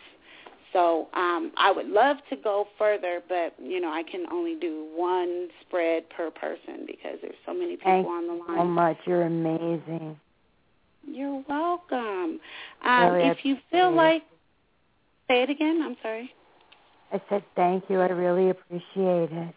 [0.73, 4.89] So um, I would love to go further, but you know I can only do
[4.95, 8.59] one spread per person because there's so many people Thank on the you line.
[8.59, 8.97] so much.
[9.07, 10.19] You're amazing.
[11.07, 12.41] You're welcome.
[12.85, 14.23] Um, Really if you feel like,
[15.29, 15.81] say it again.
[15.85, 16.31] I'm sorry.
[17.13, 18.01] I said thank you.
[18.01, 19.55] I really appreciate it.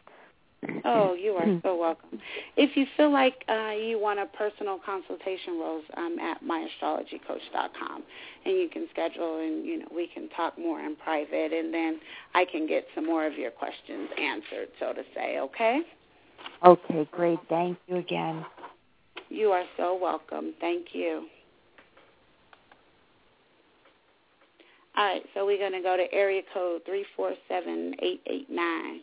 [0.85, 2.19] Oh, you are so welcome.
[2.55, 8.03] If you feel like uh, you want a personal consultation, Rose, I'm at myastrologycoach.com,
[8.45, 11.99] and you can schedule, and you know we can talk more in private, and then
[12.33, 15.39] I can get some more of your questions answered, so to say.
[15.39, 15.79] Okay?
[16.65, 17.39] Okay, great.
[17.49, 18.45] Thank you again.
[19.29, 20.53] You are so welcome.
[20.59, 21.27] Thank you.
[24.97, 28.49] All right, so we're going to go to area code three four seven eight eight
[28.49, 29.01] nine.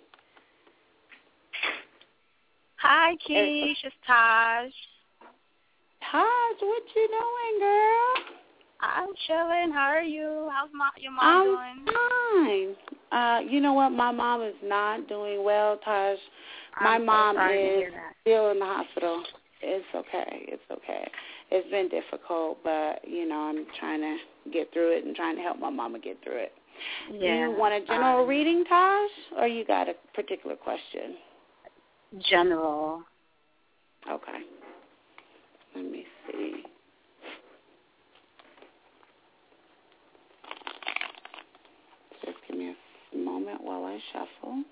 [2.78, 3.76] Hi, Keish.
[3.84, 4.72] It's Taj.
[6.10, 8.24] Taj, what you doing, girl?
[8.80, 9.72] I'm chilling.
[9.72, 10.50] How are you?
[10.52, 12.76] How's my, your mom I'm doing?
[13.12, 13.18] fine.
[13.18, 13.90] Uh, you know what?
[13.90, 16.18] My mom is not doing well, Taj.
[16.80, 17.92] My I'm so mom to is
[18.22, 19.22] still in the hospital.
[19.62, 20.44] It's okay.
[20.48, 21.08] It's okay.
[21.50, 25.42] It's been difficult, but you know, I'm trying to get through it and trying to
[25.42, 26.52] help my mama get through it.
[27.12, 27.46] Yeah.
[27.46, 31.16] Do You want a general um, reading, Taj, or you got a particular question?
[32.30, 33.02] General.
[34.10, 34.38] Okay.
[35.74, 36.62] Let me see.
[42.24, 42.74] Just give me
[43.12, 44.64] a moment while I shuffle.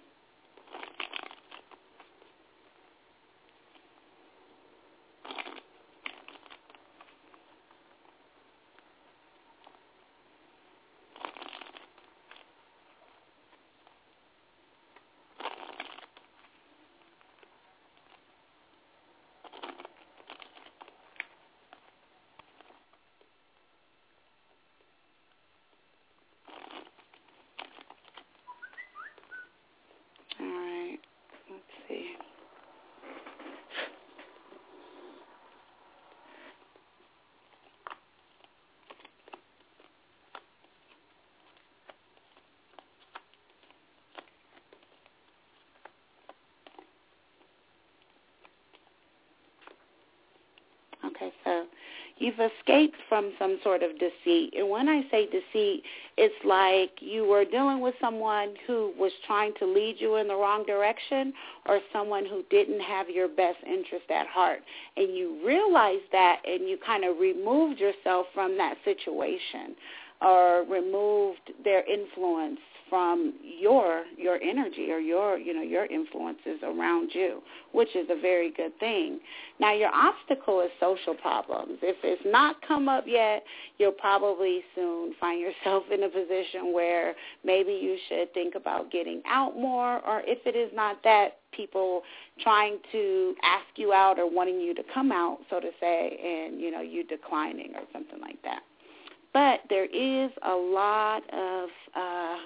[51.22, 51.64] Okay, so
[52.18, 54.54] you've escaped from some sort of deceit.
[54.56, 55.82] And when I say deceit,
[56.16, 60.34] it's like you were dealing with someone who was trying to lead you in the
[60.34, 61.32] wrong direction
[61.66, 64.60] or someone who didn't have your best interest at heart.
[64.96, 69.74] And you realized that and you kind of removed yourself from that situation
[70.20, 72.60] or removed their influence
[72.93, 77.40] from your your energy or your you know your influences around you,
[77.72, 79.18] which is a very good thing.
[79.59, 81.78] Now your obstacle is social problems.
[81.80, 83.45] If it's not come up yet,
[83.78, 87.14] you'll probably soon find yourself in a position where
[87.47, 92.03] maybe you should think about getting out more or if it is not that people
[92.43, 96.61] trying to ask you out or wanting you to come out, so to say, and
[96.61, 98.61] you know, you declining or something like that.
[99.32, 102.36] But there is a lot of uh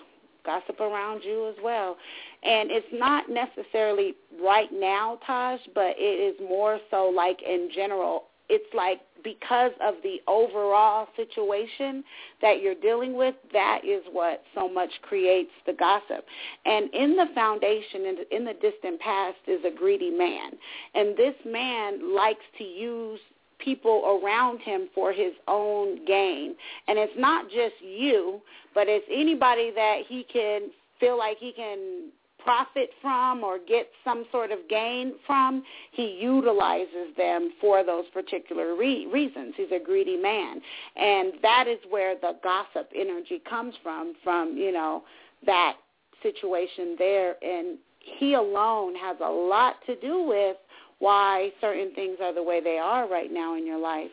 [0.47, 1.97] gossip around you as well.
[2.43, 8.25] And it's not necessarily right now, Taj, but it is more so like in general.
[8.49, 12.05] It's like because of the overall situation
[12.41, 16.25] that you're dealing with, that is what so much creates the gossip.
[16.65, 20.53] And in the foundation, in the, in the distant past, is a greedy man.
[20.95, 23.19] And this man likes to use
[23.59, 26.55] people around him for his own gain.
[26.89, 28.41] And it's not just you,
[28.75, 32.11] but it's anybody that he can feel like he can
[32.47, 38.77] profit from or get some sort of gain from, he utilizes them for those particular
[38.77, 39.55] re- reasons.
[39.57, 40.61] He's a greedy man.
[40.97, 45.03] And that is where the gossip energy comes from, from, you know,
[45.45, 45.75] that
[46.23, 47.35] situation there.
[47.43, 50.57] And he alone has a lot to do with
[50.99, 54.11] why certain things are the way they are right now in your life.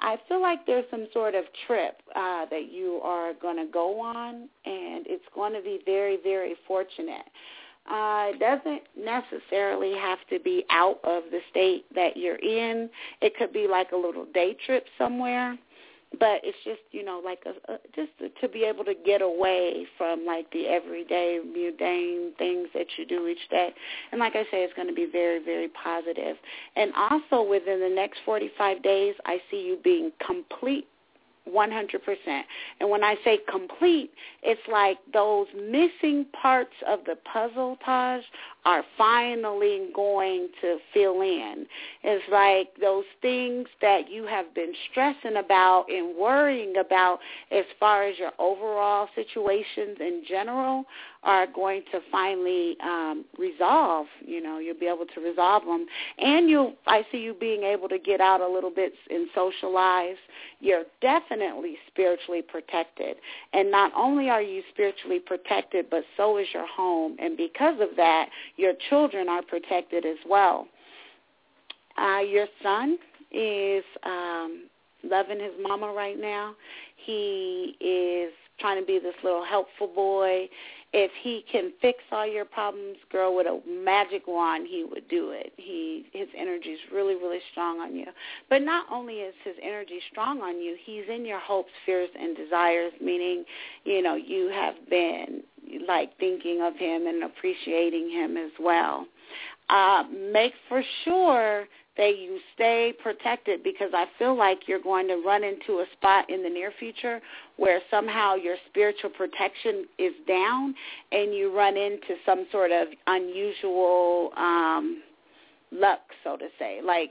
[0.00, 4.00] I feel like there's some sort of trip uh, that you are going to go
[4.00, 7.26] on, and it's going to be very, very fortunate.
[7.86, 12.88] Uh, it doesn't necessarily have to be out of the state that you're in.
[13.20, 15.58] It could be like a little day trip somewhere
[16.18, 19.86] but it's just you know like a, a just to be able to get away
[19.96, 23.72] from like the everyday mundane things that you do each day
[24.10, 26.36] and like i say it's going to be very very positive
[26.76, 30.86] and also within the next 45 days i see you being complete
[31.48, 32.42] 100%.
[32.80, 38.22] And when I say complete, it's like those missing parts of the puzzle, Taj,
[38.64, 41.66] are finally going to fill in.
[42.02, 48.04] It's like those things that you have been stressing about and worrying about as far
[48.04, 50.84] as your overall situations in general
[51.22, 54.06] are going to finally um, resolve.
[54.24, 55.86] You know, you'll be able to resolve them,
[56.18, 56.72] and you.
[56.86, 60.16] I see you being able to get out a little bit and socialize.
[60.60, 63.16] You're definitely spiritually protected,
[63.52, 67.96] and not only are you spiritually protected, but so is your home, and because of
[67.96, 68.28] that,
[68.60, 70.66] your children are protected as well.
[71.96, 72.98] Uh, your son
[73.32, 74.64] is um,
[75.02, 76.54] loving his mama right now.
[77.04, 80.48] He is trying to be this little helpful boy.
[80.92, 85.30] If he can fix all your problems, girl, with a magic wand, he would do
[85.30, 85.52] it.
[85.56, 88.06] He his energy is really, really strong on you.
[88.48, 92.36] But not only is his energy strong on you, he's in your hopes, fears, and
[92.36, 92.92] desires.
[93.00, 93.44] Meaning,
[93.84, 95.42] you know, you have been
[95.86, 99.06] like thinking of him and appreciating him as well.
[99.68, 101.66] Uh, make for sure
[101.96, 106.30] that you stay protected because I feel like you're going to run into a spot
[106.30, 107.20] in the near future
[107.56, 110.74] where somehow your spiritual protection is down
[111.12, 115.02] and you run into some sort of unusual um
[115.72, 116.80] luck, so to say.
[116.84, 117.10] Like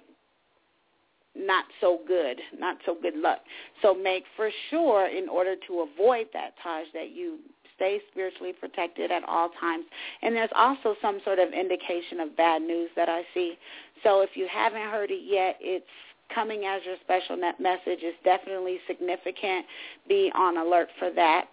[1.36, 3.40] not so good, not so good luck.
[3.82, 7.40] So make for sure in order to avoid that, Taj, that you
[7.80, 9.86] stay spiritually protected at all times.
[10.22, 13.58] And there's also some sort of indication of bad news that I see.
[14.04, 15.86] So if you haven't heard it yet, it's
[16.34, 19.66] coming as your special message is definitely significant.
[20.08, 21.46] Be on alert for that.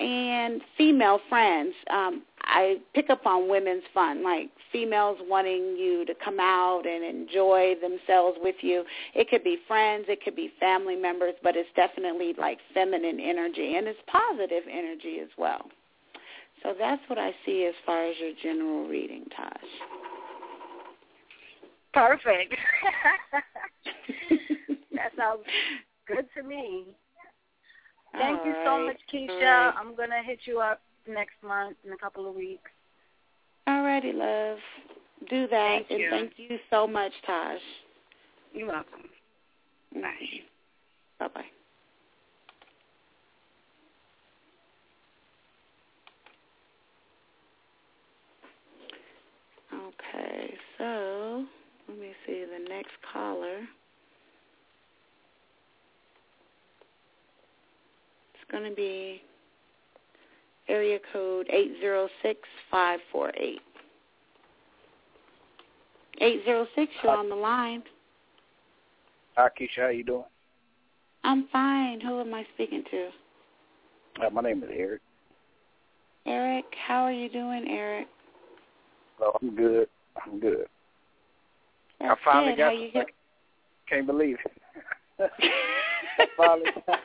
[0.00, 6.14] And female friends, um, I pick up on women's fun, like females wanting you to
[6.24, 8.84] come out and enjoy themselves with you.
[9.14, 13.76] It could be friends, it could be family members, but it's definitely like feminine energy,
[13.76, 15.66] and it's positive energy as well.
[16.62, 19.50] So that's what I see as far as your general reading, Tosh.
[21.92, 22.54] Perfect.
[24.94, 25.42] that sounds
[26.06, 26.86] good to me.
[28.12, 28.86] Thank All you so right.
[28.86, 29.40] much, Kisha.
[29.40, 29.72] Right.
[29.78, 32.70] I'm gonna hit you up next month in a couple of weeks.
[33.66, 34.58] All righty, love.
[35.28, 35.82] Do that.
[35.88, 36.10] Thank and you.
[36.10, 37.58] thank you so much, Taj.
[38.52, 39.00] You're welcome.
[39.94, 40.02] Mm-hmm.
[40.02, 40.08] Bye.
[41.18, 41.44] Bye-bye.
[49.74, 51.44] Okay, so
[51.88, 53.58] let me see the next caller.
[58.34, 59.22] It's going to be
[60.68, 63.60] area code 806548.
[66.18, 67.82] 806, you're on the line.
[69.36, 69.82] Hi, Kisha.
[69.82, 70.24] How you doing?
[71.24, 72.00] I'm fine.
[72.00, 73.08] Who am I speaking to?
[74.24, 75.02] Uh, my name is Eric.
[76.24, 78.08] Eric, how are you doing, Eric?
[79.20, 79.88] Oh, I'm good.
[80.24, 80.66] I'm good.
[82.00, 82.58] That's I finally good.
[82.58, 83.06] got How you get?
[83.88, 84.36] Can't believe
[85.18, 85.18] it.
[86.36, 86.70] Finally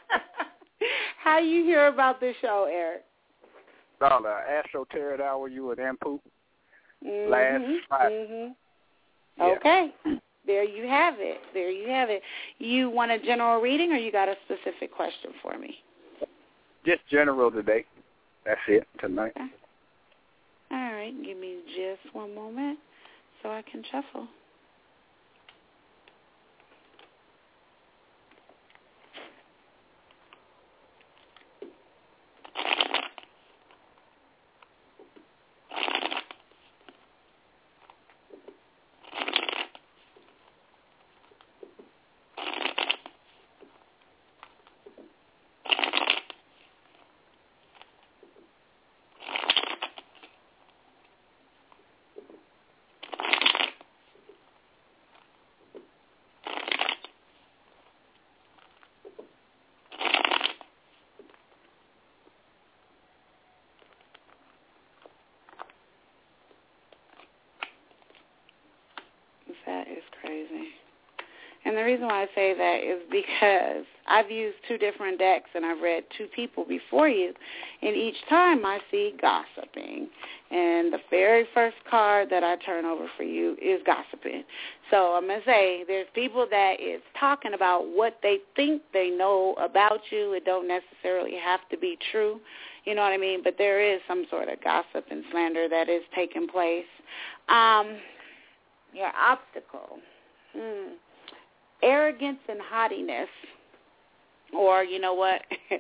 [1.24, 3.04] How you hear about this show, Eric?
[4.02, 4.86] The Astro
[5.22, 6.20] Hour you with Ampu.
[7.06, 8.28] Mhm, Last Friday.
[8.28, 8.56] mhm.
[9.38, 9.46] Yeah.
[9.46, 9.94] Okay.
[10.46, 11.40] There you have it.
[11.54, 12.24] There you have it.
[12.58, 15.84] You want a general reading or you got a specific question for me?
[16.84, 17.86] Just general today.
[18.44, 19.34] That's it tonight.
[19.38, 19.48] All
[20.72, 21.14] right.
[21.24, 22.80] Give me just one moment
[23.42, 24.28] so I can shuffle.
[69.72, 70.68] That is crazy.
[71.64, 75.66] And the reason why I say that is because I've used two different decks and
[75.66, 77.34] I've read two people before you,
[77.82, 80.10] and each time I see gossiping.
[80.50, 84.44] And the very first card that I turn over for you is gossiping.
[84.90, 89.10] So I'm going to say there's people that is talking about what they think they
[89.10, 90.34] know about you.
[90.34, 92.42] It don't necessarily have to be true.
[92.84, 93.42] You know what I mean?
[93.42, 96.84] But there is some sort of gossip and slander that is taking place.
[97.48, 97.96] Um,
[98.94, 100.00] your obstacle.
[100.54, 100.94] Hmm.
[101.84, 103.30] Arrogance and haughtiness.
[104.54, 105.42] Or, you know what?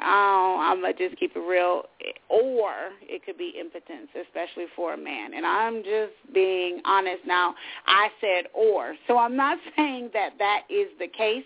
[0.00, 1.84] oh, I'm to just keep it real.
[2.28, 2.72] Or
[3.02, 5.34] it could be impotence, especially for a man.
[5.34, 7.54] And I'm just being honest now.
[7.86, 8.94] I said or.
[9.08, 11.44] So I'm not saying that that is the case,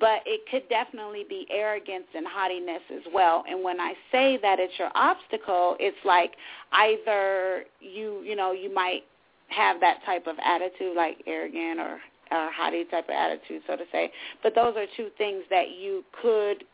[0.00, 3.44] but it could definitely be arrogance and haughtiness as well.
[3.48, 6.32] And when I say that it's your obstacle, it's like
[6.72, 9.02] either you, you know, you might
[9.48, 11.98] have that type of attitude, like arrogant or
[12.30, 14.12] or haughty type of attitude, so to say.
[14.42, 16.64] But those are two things that you could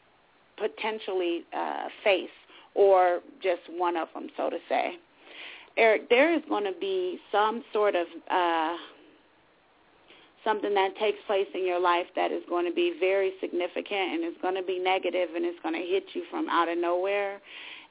[0.57, 2.29] potentially uh, face,
[2.75, 4.95] or just one of them, so to say.
[5.77, 8.75] Eric, there is going to be some sort of uh,
[10.45, 14.25] something that takes place in your life that is going to be very significant and
[14.25, 17.41] it's going to be negative and it's going to hit you from out of nowhere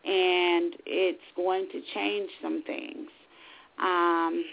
[0.05, 3.07] and it's going to change some things.
[3.79, 4.45] Um,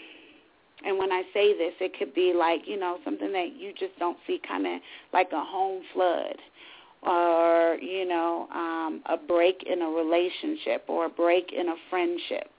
[0.85, 3.97] and when I say this, it could be like, you know, something that you just
[3.99, 4.81] don't see kind of
[5.13, 6.37] like a home flood
[7.03, 12.49] or, you know, um, a break in a relationship or a break in a friendship.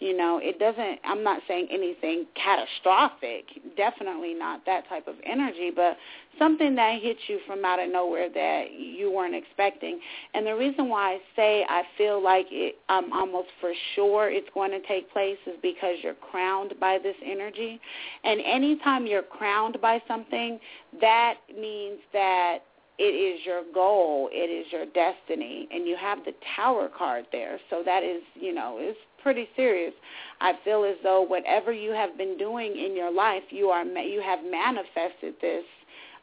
[0.00, 3.44] You know, it doesn't, I'm not saying anything catastrophic,
[3.76, 5.96] definitely not that type of energy, but
[6.38, 10.00] something that hits you from out of nowhere that you weren't expecting.
[10.34, 14.48] And the reason why I say I feel like it, I'm almost for sure it's
[14.52, 17.80] going to take place is because you're crowned by this energy.
[18.24, 20.58] And anytime you're crowned by something,
[21.00, 22.58] that means that
[22.98, 27.58] it is your goal, it is your destiny, and you have the tower card there.
[27.68, 29.94] So that is, you know, is pretty serious.
[30.40, 34.20] I feel as though whatever you have been doing in your life, you are you
[34.20, 35.64] have manifested this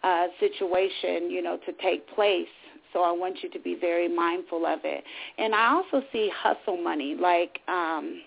[0.04, 2.48] uh, situation, you know, to take place.
[2.94, 5.04] So I want you to be very mindful of it.
[5.38, 8.22] And I also see hustle money, like um,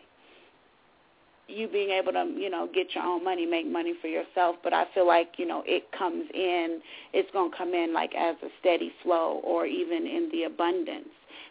[1.48, 4.56] you being able to, you know, get your own money, make money for yourself.
[4.64, 6.80] But I feel like, you know, it comes in,
[7.12, 11.08] it's going to come in like as a steady flow or even in the abundance.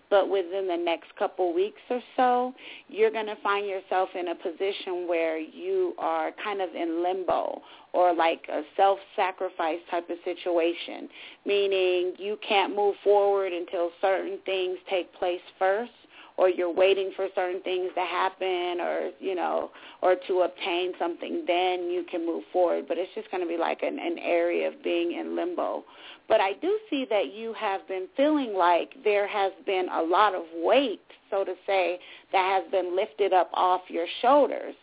[0.10, 2.54] But within the next couple weeks or so,
[2.88, 7.62] you're going to find yourself in a position where you are kind of in limbo
[7.93, 11.10] or like a self-sacrifice type of situation,
[11.45, 15.91] meaning you can't move forward until certain things take place first
[16.38, 19.72] or you're waiting for certain things to happen or you know
[20.02, 22.86] or to obtain something then you can move forward.
[22.88, 25.84] But it's just going to be like an, an area of being in limbo.
[26.28, 30.34] But i do see that you have been feeling like there has been a lot
[30.34, 31.02] of weight
[31.34, 32.00] so to say
[32.32, 34.76] that has been lifted up off your shoulders.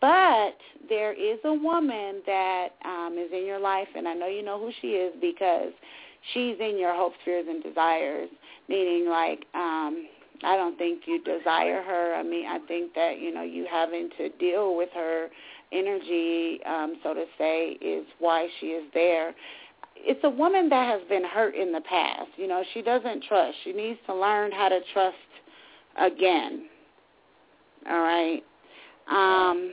[0.00, 0.56] But
[0.88, 4.60] there is a woman that um, is in your life, and I know you know
[4.60, 5.72] who she is because
[6.34, 8.28] she's in your hopes, fears, and desires,
[8.68, 10.06] meaning like um,
[10.42, 12.14] I don't think you desire her.
[12.14, 15.28] I mean, I think that you know you having to deal with her
[15.72, 19.34] energy, um, so to say, is why she is there.
[19.96, 22.28] It's a woman that has been hurt in the past.
[22.36, 23.56] You know, she doesn't trust.
[23.64, 25.16] She needs to learn how to trust
[25.98, 26.66] again.
[27.88, 28.42] All right.
[29.08, 29.72] Um,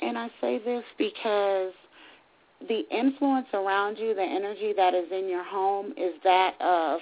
[0.00, 1.72] and I say this because
[2.68, 7.00] the influence around you, the energy that is in your home is that of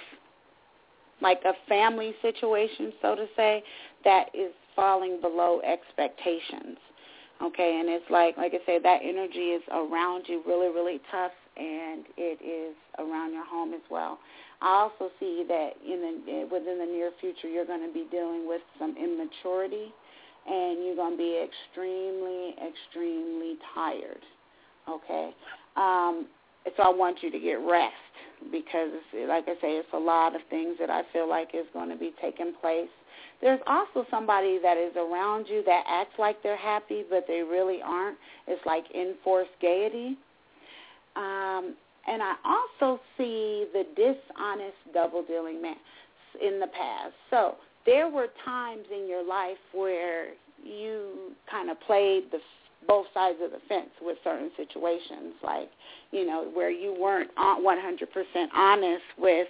[1.21, 3.63] like a family situation, so to say,
[4.03, 6.77] that is falling below expectations.
[7.41, 11.33] Okay, and it's like like I said, that energy is around you really, really tough
[11.57, 14.19] and it is around your home as well.
[14.61, 18.47] I also see that in the, within the near future you're going to be dealing
[18.47, 19.93] with some immaturity
[20.47, 24.23] and you're going to be extremely, extremely tired.
[24.89, 25.31] Okay?
[25.75, 26.27] Um,
[26.77, 27.93] so I want you to get rest
[28.51, 28.89] because,
[29.27, 31.95] like I say, it's a lot of things that I feel like is going to
[31.95, 32.89] be taking place.
[33.41, 37.79] There's also somebody that is around you that acts like they're happy, but they really
[37.83, 38.17] aren't.
[38.47, 40.17] It's like enforced gaiety.
[41.15, 41.75] Um,
[42.07, 45.75] and I also see the dishonest double dealing man
[46.41, 47.13] in the past.
[47.29, 47.55] So
[47.85, 50.29] there were times in your life where
[50.63, 52.39] you kind of played the
[52.87, 55.69] both sides of the fence with certain situations, like
[56.11, 58.07] you know where you weren't 100%
[58.53, 59.47] honest with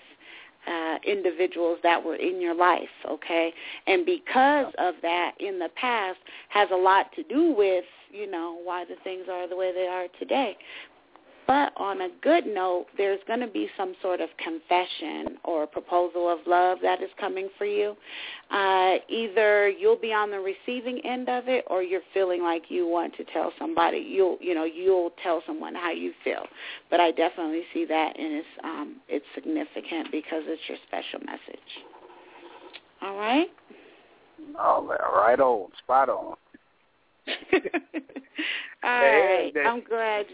[0.68, 3.54] uh, individuals that were in your life, okay?
[3.88, 6.18] And because of that in the past
[6.50, 9.88] has a lot to do with, you know, why the things are the way they
[9.88, 10.58] are today.
[11.48, 16.28] But on a good note, there's going to be some sort of confession or proposal
[16.30, 17.96] of love that is coming for you.
[18.50, 22.88] Uh, either you'll be on the receiving end of it, or you're feeling like you
[22.88, 23.98] want to tell somebody.
[23.98, 26.46] You'll, you know, you'll tell someone how you feel.
[26.90, 31.70] But I definitely see that, and it's um, it's significant because it's your special message.
[33.02, 33.48] All right.
[34.58, 36.36] Oh, right on, spot on.
[38.84, 39.54] All right.
[39.66, 40.26] I'm glad.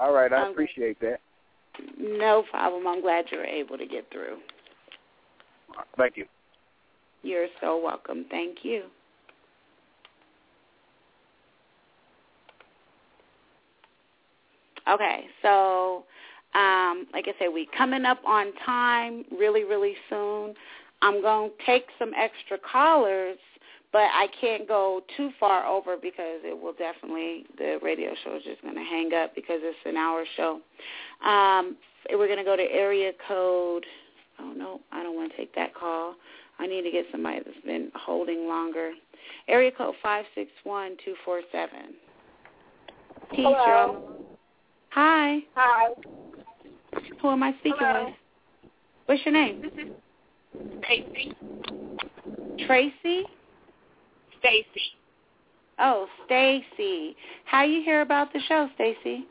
[0.00, 1.20] All right, I appreciate that.
[1.98, 2.86] No problem.
[2.86, 4.38] I'm glad you were able to get through.
[5.96, 6.26] Thank you.
[7.22, 8.26] You're so welcome.
[8.30, 8.84] Thank you.
[14.88, 16.04] Okay, so
[16.54, 20.54] um, like I said, we coming up on time really, really soon.
[21.02, 23.38] I'm going to take some extra callers
[23.96, 28.42] but I can't go too far over because it will definitely the radio show is
[28.42, 30.60] just going to hang up because it's an hour show.
[31.26, 31.78] Um,
[32.10, 33.86] we're going to go to area code.
[34.38, 36.14] Oh no, I don't want to take that call.
[36.58, 38.92] I need to get somebody that's been holding longer.
[39.48, 41.94] Area code five six one two four seven.
[43.30, 44.26] Hello.
[44.90, 45.38] Hi.
[45.54, 45.94] Hi.
[47.22, 48.04] Who am I speaking Hello.
[48.04, 48.14] with?
[49.06, 49.62] What's your name?
[49.62, 49.90] This is
[50.84, 51.34] Stacy.
[52.66, 53.24] Tracy.
[54.46, 54.94] Stacy.
[55.78, 57.16] Oh, Stacy.
[57.44, 59.26] How you hear about the show, Stacy?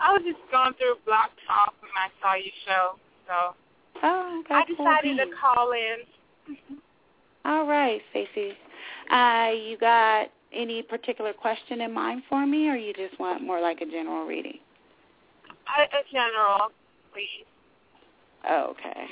[0.00, 3.54] I was just going through Blog Talk and I saw your show, so
[4.02, 4.42] Oh.
[4.48, 6.56] I cool decided to call in.
[7.44, 8.52] All right, Stacy.
[9.10, 13.60] Uh, you got any particular question in mind for me, or you just want more
[13.60, 14.58] like a general reading?
[15.78, 16.72] A, a general,
[17.12, 17.44] please.
[18.50, 19.06] Okay.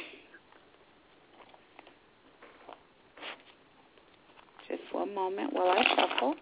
[4.69, 6.35] Just one moment while I shuffle.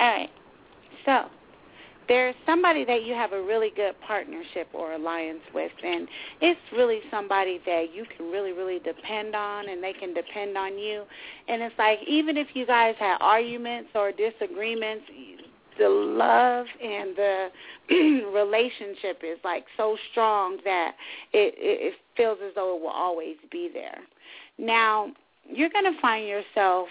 [0.00, 0.30] All right.
[1.06, 1.24] So
[2.12, 6.06] there's somebody that you have a really good partnership or alliance with, and
[6.42, 10.76] it's really somebody that you can really, really depend on, and they can depend on
[10.78, 11.04] you.
[11.48, 15.06] And it's like even if you guys have arguments or disagreements,
[15.78, 17.48] the love and the
[18.34, 20.92] relationship is like so strong that
[21.32, 24.00] it, it, it feels as though it will always be there.
[24.58, 25.12] Now,
[25.48, 26.88] you're going to find yourself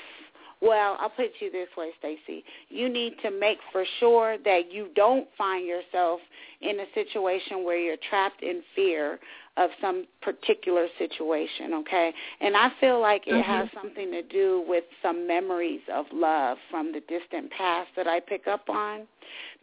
[0.61, 2.43] well, I'll put you this way, Stacy.
[2.69, 6.19] You need to make for sure that you don't find yourself
[6.61, 9.19] in a situation where you're trapped in fear
[9.57, 12.13] of some particular situation, okay?
[12.39, 13.51] And I feel like it mm-hmm.
[13.51, 18.19] has something to do with some memories of love from the distant past that I
[18.19, 19.07] pick up on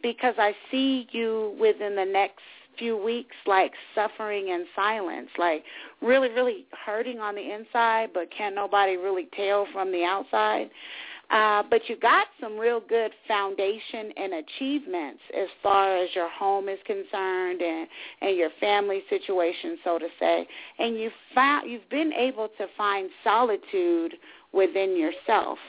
[0.03, 2.41] because I see you within the next
[2.79, 5.63] few weeks like suffering in silence, like
[6.01, 10.69] really, really hurting on the inside, but can't nobody really tell from the outside.
[11.29, 16.67] Uh, but you got some real good foundation and achievements as far as your home
[16.67, 17.87] is concerned and,
[18.21, 20.47] and your family situation, so to say.
[20.79, 24.15] And you found you've been able to find solitude
[24.53, 25.59] within yourself,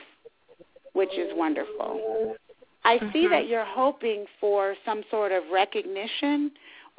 [0.94, 2.36] which is wonderful.
[2.84, 3.12] I mm-hmm.
[3.12, 6.50] see that you're hoping for some sort of recognition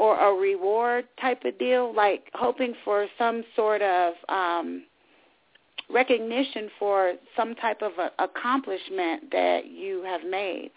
[0.01, 4.83] or a reward type of deal, like hoping for some sort of um,
[5.91, 10.71] recognition for some type of a, accomplishment that you have made.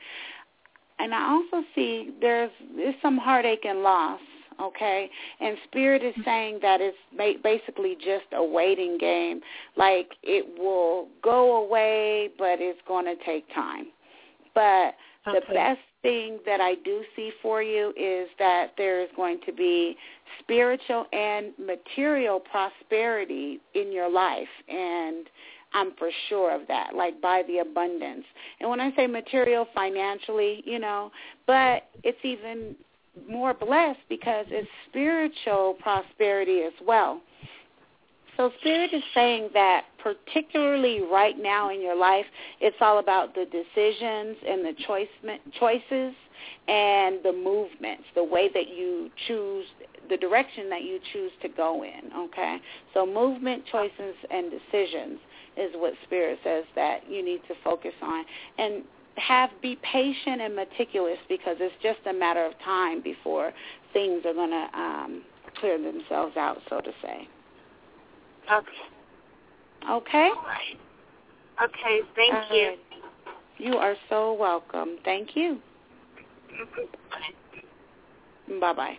[0.98, 4.20] And I also see there's, there's some heartache and loss,
[4.60, 5.08] okay?
[5.40, 9.40] And Spirit is saying that it's basically just a waiting game.
[9.74, 13.86] Like it will go away, but it's going to take time.
[14.54, 14.92] But
[15.26, 15.40] okay.
[15.48, 19.52] the best thing that I do see for you is that there is going to
[19.52, 19.96] be
[20.38, 25.26] spiritual and material prosperity in your life and
[25.72, 28.24] I'm for sure of that, like by the abundance.
[28.60, 31.10] And when I say material financially, you know,
[31.48, 32.76] but it's even
[33.28, 37.20] more blessed because it's spiritual prosperity as well.
[38.36, 42.26] So Spirit is saying that particularly right now in your life,
[42.60, 45.08] it's all about the decisions and the choice,
[45.58, 46.14] choices
[46.66, 49.66] and the movements, the way that you choose,
[50.08, 52.58] the direction that you choose to go in, okay?
[52.92, 55.20] So movement, choices, and decisions
[55.56, 58.24] is what Spirit says that you need to focus on.
[58.58, 58.82] And
[59.16, 63.52] have be patient and meticulous because it's just a matter of time before
[63.92, 65.22] things are going to um,
[65.60, 67.28] clear themselves out, so to say.
[68.52, 68.68] Okay.
[69.90, 70.30] Okay?
[70.36, 70.78] All right.
[71.62, 72.74] Okay, thank you.
[73.58, 74.96] You are so welcome.
[75.04, 75.60] Thank you.
[76.52, 78.58] Mm-hmm.
[78.58, 78.60] Bye.
[78.60, 78.98] Bye-bye.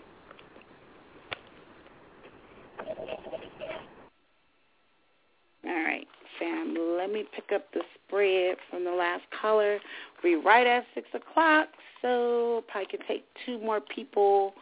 [5.68, 6.08] All right,
[6.40, 6.76] fam.
[6.98, 9.80] Let me pick up the spread from the last caller.
[10.24, 11.68] We right at 6 o'clock,
[12.02, 14.54] so probably can take two more people,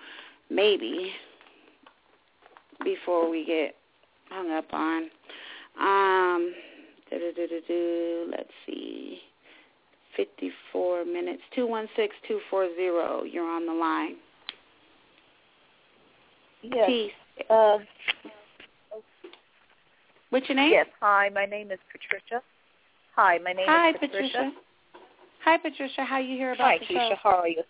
[0.50, 1.12] maybe,
[2.84, 3.76] before we get
[4.34, 5.10] hung up on.
[5.80, 6.54] Um,
[8.32, 9.20] let's see.
[10.16, 11.42] 54 minutes.
[11.56, 13.30] 216240.
[13.30, 14.16] You're on the line.
[16.62, 16.86] Yes.
[16.88, 17.12] Peace.
[17.50, 17.78] Uh,
[20.30, 20.72] What's your name?
[20.72, 20.88] Yes.
[21.00, 22.42] Hi, my name is Patricia.
[23.16, 24.32] Hi, my name Hi, is Patricia.
[24.32, 24.52] Patricia.
[25.44, 26.04] Hi, Patricia.
[26.04, 27.10] How you hear about Hi, the Kisha.
[27.10, 27.16] show?
[27.22, 27.62] How are you?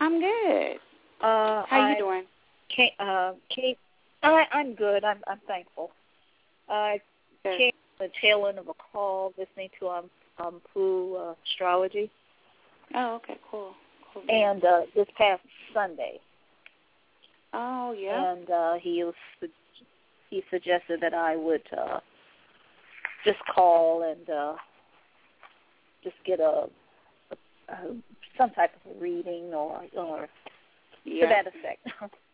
[0.00, 0.76] I'm good.
[1.20, 2.24] Uh, How I you doing?
[2.74, 3.76] Came, uh, came,
[4.22, 5.04] I, I'm good.
[5.04, 5.90] I'm, I'm thankful.
[6.68, 7.00] I
[7.42, 7.58] good.
[7.58, 12.10] came the tail end of a call listening to um, um Pooh uh, astrology.
[12.94, 13.74] Oh, okay, cool.
[14.12, 14.22] cool.
[14.28, 15.42] And uh, this past
[15.72, 16.18] Sunday.
[17.52, 18.32] Oh, yeah.
[18.32, 19.14] And uh, he was
[20.30, 22.00] he suggested that I would uh,
[23.24, 24.54] just call and uh,
[26.02, 26.68] just get a,
[27.30, 27.36] a,
[27.72, 27.96] a
[28.38, 30.28] some type of a reading or or
[31.04, 31.22] yeah.
[31.22, 31.86] to that effect.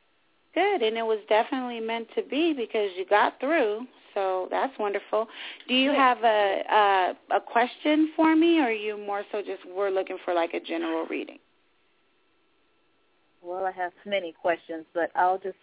[0.57, 3.87] Good, and it was definitely meant to be because you got through.
[4.15, 5.29] So that's wonderful.
[5.69, 9.61] Do you have a a, a question for me, or are you more so just
[9.77, 11.39] we're looking for like a general reading?
[13.43, 15.59] Well, I have many questions, but I'll just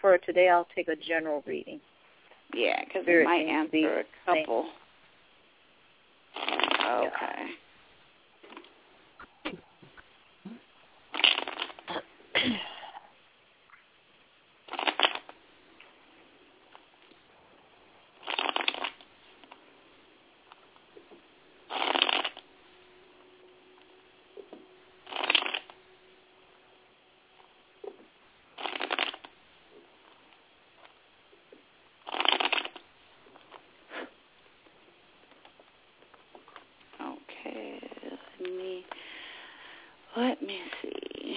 [0.00, 1.78] for today I'll take a general reading.
[2.54, 4.64] Yeah, because it might answer a couple.
[6.90, 7.50] Okay.
[12.34, 12.56] Yeah.
[40.16, 41.36] Let me see.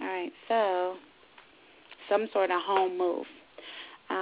[0.00, 0.94] All right, so
[2.08, 3.24] some sort of home move.
[4.08, 4.14] Uh,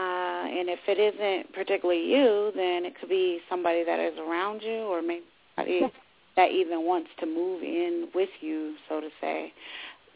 [0.49, 4.85] and if it isn't particularly you, then it could be somebody that is around you
[4.89, 5.23] or maybe
[6.37, 9.53] that even wants to move in with you, so to say.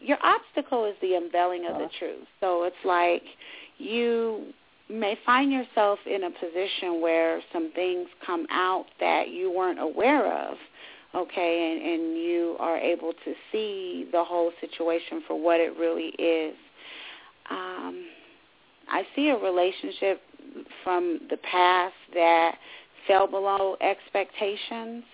[0.01, 1.99] your obstacle is the unveiling of the Uh-huh.
[1.99, 2.27] truth.
[2.41, 3.23] So it's like
[3.79, 4.53] you
[4.89, 10.33] may find yourself in a position where some things come out that you weren't aware
[10.49, 10.57] of,
[11.15, 16.09] okay, and, and you are able to see the whole situation for what it really
[16.19, 16.55] is.
[17.51, 18.07] Um,
[18.91, 20.23] I see a relationship
[20.85, 22.57] from the past that
[23.07, 25.05] fell below expectations,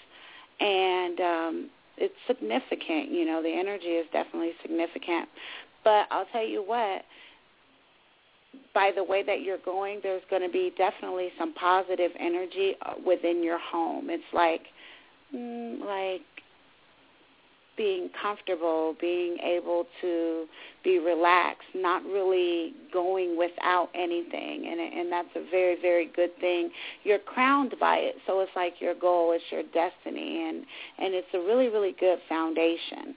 [0.60, 3.10] and um, it's significant.
[3.10, 5.28] You know, the energy is definitely significant.
[5.82, 7.02] But I'll tell you what,
[8.74, 12.94] by the way that you're going, there's going to be definitely some positive energy uh,
[13.07, 14.11] within your home.
[14.11, 14.62] It's like,
[15.34, 16.22] mm, like
[17.76, 20.46] being comfortable, being able to
[20.82, 26.70] be relaxed, not really going without anything, and and that's a very very good thing.
[27.02, 30.64] You're crowned by it, so it's like your goal, it's your destiny, and
[30.98, 33.14] and it's a really really good foundation.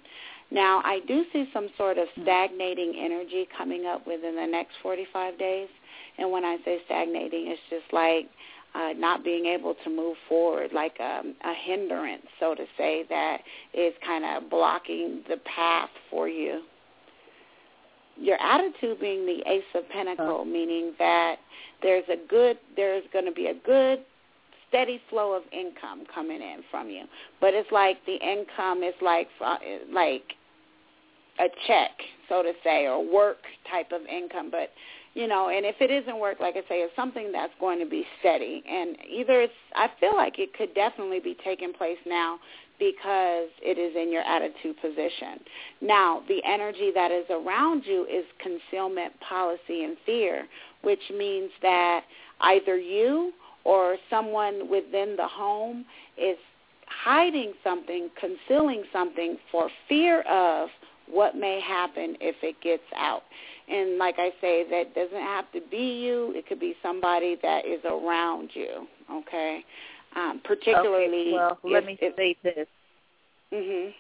[0.49, 5.37] Now, I do see some sort of stagnating energy coming up within the next 45
[5.37, 5.67] days.
[6.17, 8.29] And when I say stagnating, it's just like
[8.73, 13.39] uh, not being able to move forward, like um, a hindrance, so to say, that
[13.73, 16.61] is kind of blocking the path for you.
[18.19, 21.35] Your attitude being the Ace of Pentacle, meaning that
[21.81, 23.99] there's a good, there's going to be a good
[24.70, 27.05] steady flow of income coming in from you.
[27.39, 29.57] But it's like the income is like uh,
[29.91, 30.24] like
[31.39, 31.91] a check,
[32.30, 33.38] so to say, or work
[33.70, 34.49] type of income.
[34.51, 34.72] But
[35.13, 37.89] you know, and if it isn't work, like I say, it's something that's going to
[37.89, 38.63] be steady.
[38.70, 42.38] And either it's, I feel like it could definitely be taking place now
[42.78, 45.41] because it is in your attitude position.
[45.82, 50.45] Now, the energy that is around you is concealment policy and fear,
[50.84, 52.01] which means that
[52.41, 53.34] either you
[53.68, 55.84] or someone within the home
[56.18, 56.38] is
[56.88, 60.70] hiding something, concealing something for fear of
[61.11, 63.24] what may happen if it gets out.
[63.70, 66.32] And like I say, that doesn't have to be you.
[66.34, 69.65] It could be somebody that is around you, okay?
[70.15, 72.68] Um, particularly Okay, well, let if, me if, say this.
[73.53, 73.93] mhm.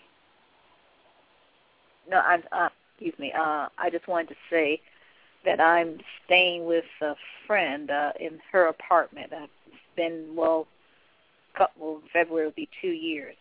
[2.09, 3.33] No, I, uh, excuse me.
[3.37, 4.79] Uh, I just wanted to say
[5.43, 7.15] that I'm staying with a
[7.45, 9.33] friend uh, in her apartment.
[9.33, 9.49] I've
[9.97, 10.67] been well,
[11.57, 13.35] couple February will be two years.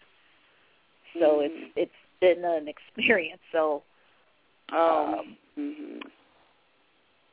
[1.21, 1.45] So Mhm.
[1.47, 3.43] it's it's been an experience.
[3.53, 3.83] So
[4.73, 5.19] Oh.
[5.21, 6.03] um, mhm.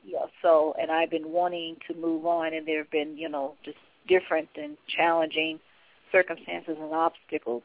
[0.04, 0.26] yeah.
[0.42, 3.78] So and I've been wanting to move on, and there have been you know just
[4.08, 5.60] different and challenging
[6.12, 7.64] circumstances and obstacles.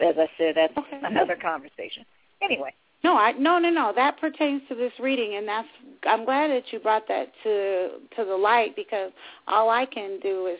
[0.00, 1.00] As I said, that's Okay.
[1.02, 2.04] another conversation.
[2.42, 2.74] Anyway.
[3.04, 3.92] No, I no no no.
[3.94, 5.68] That pertains to this reading, and that's.
[6.04, 9.12] I'm glad that you brought that to to the light because
[9.46, 10.58] all I can do is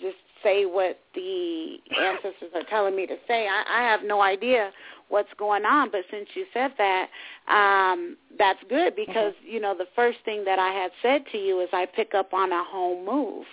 [0.00, 3.48] just say what the ancestors are telling me to say.
[3.48, 4.70] I, I have no idea
[5.08, 7.08] what's going on, but since you said that,
[7.48, 11.60] um, that's good because you know the first thing that I had said to you
[11.60, 13.44] is I pick up on a home move.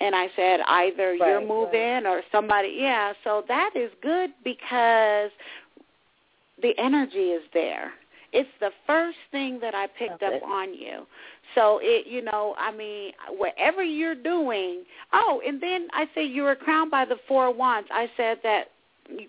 [0.00, 3.12] And I said either you're Right, moving or somebody, yeah.
[3.22, 5.30] So that is good because
[6.60, 7.92] the energy is there.
[8.32, 10.36] It's the first thing that I picked Okay.
[10.38, 11.06] up on you.
[11.54, 14.84] So it, you know, I mean, whatever you're doing.
[15.12, 17.88] Oh, and then I say you were crowned by the four wands.
[17.92, 18.68] I said that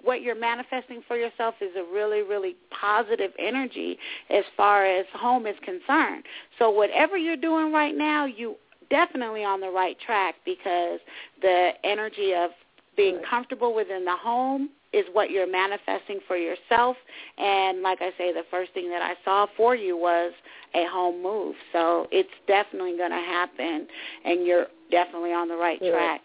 [0.04, 3.98] what you're manifesting for yourself is a really, really positive energy
[4.30, 6.24] as far as home is concerned.
[6.60, 8.56] So whatever you're doing right now, you
[8.90, 11.00] definitely on the right track because
[11.42, 12.52] the energy of
[12.96, 16.96] being comfortable within the home is what you're manifesting for yourself.
[17.38, 20.32] And like I say, the first thing that I saw for you was
[20.76, 21.56] a home move.
[21.72, 23.88] So it's definitely going to happen,
[24.24, 25.92] and you're definitely on the right Good.
[25.92, 26.22] track.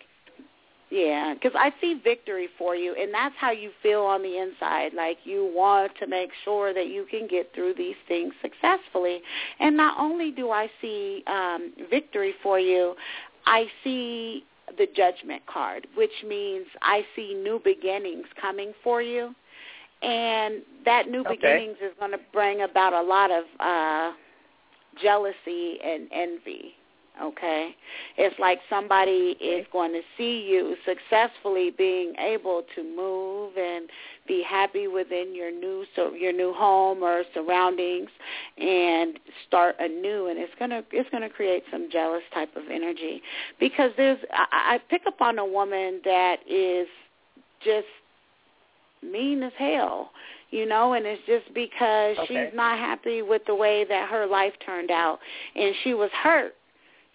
[0.90, 4.94] Yeah, because I see victory for you, and that's how you feel on the inside.
[4.94, 9.20] Like you want to make sure that you can get through these things successfully.
[9.60, 12.94] And not only do I see um, victory for you,
[13.44, 14.44] I see
[14.76, 19.34] the judgment card, which means I see new beginnings coming for you.
[20.02, 21.36] And that new Okay.
[21.36, 24.12] beginnings is going to bring about a lot of uh,
[25.02, 26.74] jealousy and envy.
[27.20, 27.74] Okay,
[28.16, 33.88] it's like somebody is going to see you successfully being able to move and
[34.28, 38.10] be happy within your new so your new home or surroundings
[38.56, 40.28] and start anew.
[40.28, 43.20] And it's going to it's going to create some jealous type of energy.
[43.58, 46.86] Because there's I, I pick up on a woman that is
[47.64, 47.86] just
[49.02, 50.10] mean as hell
[50.50, 50.94] you know?
[50.94, 52.26] And it's just because Okay.
[52.26, 55.18] she's not happy with the way that her life turned out.
[55.54, 56.54] And she was hurt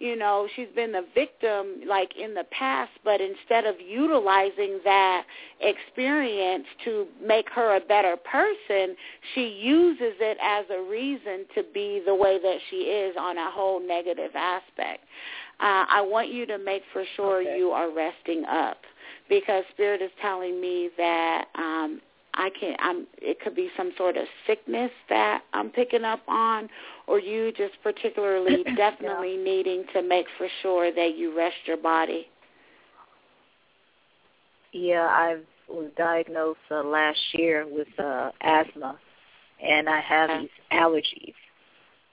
[0.04, 5.24] you know, she's been the victim like in the past, but instead of utilizing that
[5.60, 8.94] experience to make her a better person,
[9.34, 13.50] she uses it as a reason to be the way that she is on a
[13.50, 15.00] whole negative aspect.
[15.58, 17.56] Uh, I want you to make for sure Okay.
[17.56, 18.78] you are resting up
[19.30, 22.00] because spirit is telling me that um
[22.34, 26.68] I can I'm it could be some sort of sickness that I'm picking up on
[27.06, 32.26] or you just particularly definitely needing to make for sure that you rest your body.
[34.72, 35.38] Yeah, I
[35.68, 38.98] was diagnosed uh, last year with uh, asthma,
[39.62, 40.40] and I have Okay.
[40.42, 41.34] these allergies.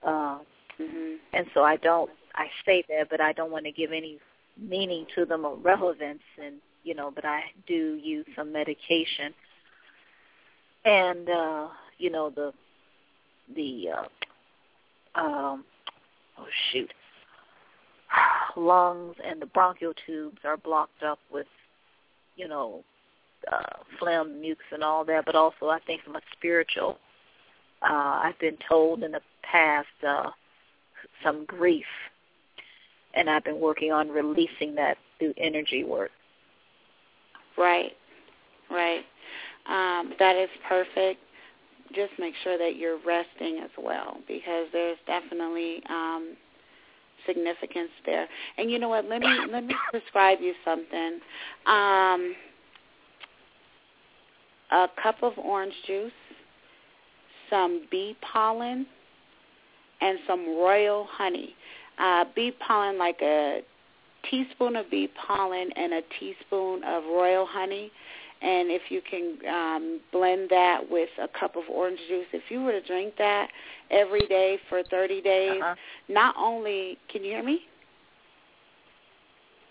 [0.04, 0.42] Um,
[0.80, 1.18] Mhm.
[1.34, 2.12] and so I don't.
[2.36, 4.20] I say that, but I don't want to give any
[4.58, 7.12] meaning to them or relevance, and you know.
[7.12, 9.34] But I do use some medication,
[10.86, 11.68] and uh,
[11.98, 12.54] you know the
[13.56, 14.04] the uh,
[15.16, 15.66] um,
[16.38, 16.92] oh shoot,
[18.58, 21.48] lungs and the bronchial tubes are blocked up with
[22.36, 22.84] you know
[23.52, 25.26] uh, phlegm, mucus, and all that.
[25.26, 26.98] But also, I think from a spiritual,
[27.82, 29.88] uh, I've been told in the past.
[30.08, 30.30] Uh,
[31.24, 31.86] some grief
[33.14, 36.12] and I've been working on releasing that through energy work.
[37.58, 37.92] Right.
[38.70, 39.04] Right.
[39.68, 41.20] Um, that is perfect.
[41.94, 46.36] Just make sure that you're resting as well because there's definitely um,
[47.26, 48.28] significance there.
[48.58, 49.06] And you know what?
[49.06, 51.20] Let me let me prescribe you something.
[51.66, 52.36] Um,
[54.72, 56.12] a cup of orange juice,
[57.50, 58.86] some bee pollen,
[60.02, 61.56] and some royal honey.
[62.00, 63.62] Uh, bee pollen, like a
[64.30, 67.92] teaspoon of bee pollen and a teaspoon of royal honey.
[68.42, 72.64] And if you can um, blend that with a cup of orange juice, if you
[72.64, 73.50] were to drink that
[73.92, 75.76] every day for 30 days, Uh-huh.
[76.10, 77.62] not only, can you hear me?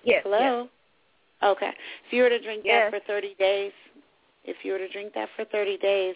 [0.05, 0.23] Yes.
[0.25, 0.69] Hello?
[1.43, 1.73] Okay.
[2.07, 2.93] If you were to drink Yes.
[2.93, 3.73] that for 30 days,
[4.45, 6.15] if you were to drink that for 30 days,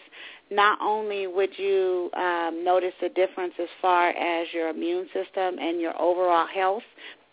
[0.49, 5.79] not only would you um, notice a difference as far as your immune system and
[5.79, 6.83] your overall health,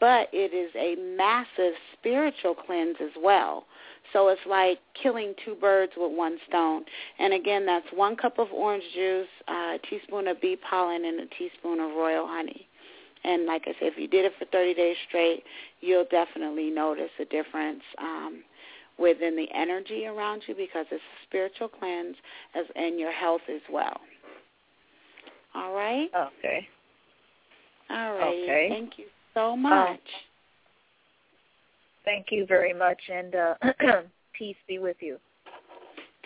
[0.01, 3.65] but it is a massive spiritual cleanse as well.
[4.13, 6.85] So it's like killing two birds with one stone.
[7.19, 11.21] And again, that's one cup of orange juice, uh, a teaspoon of bee pollen, and
[11.21, 12.67] a teaspoon of royal honey.
[13.25, 15.45] And like I said, if you did it for 30 days straight,
[15.81, 18.43] you'll definitely notice a difference um,
[18.99, 22.17] within the energy around you because it's a spiritual cleanse
[22.55, 24.01] as and your health as well.
[25.55, 26.11] All right?
[26.15, 26.69] Okay.
[27.91, 28.43] All right.
[28.43, 28.67] Okay.
[28.71, 29.05] Thank you
[29.35, 30.01] so much.
[32.05, 33.55] Thank you very much, and uh,
[34.33, 35.19] peace be with you.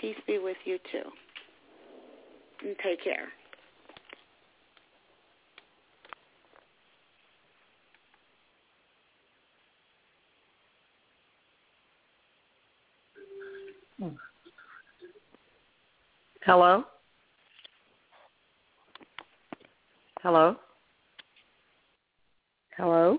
[0.01, 1.11] Peace be with you too.
[2.67, 3.29] And take care.
[16.45, 16.85] Hello?
[20.23, 20.57] Hello?
[22.77, 23.19] Hello?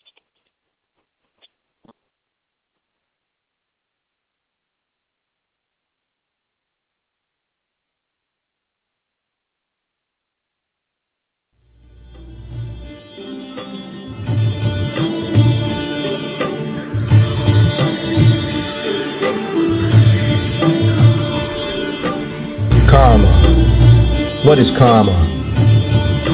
[22.91, 24.43] Karma.
[24.43, 25.15] What is karma?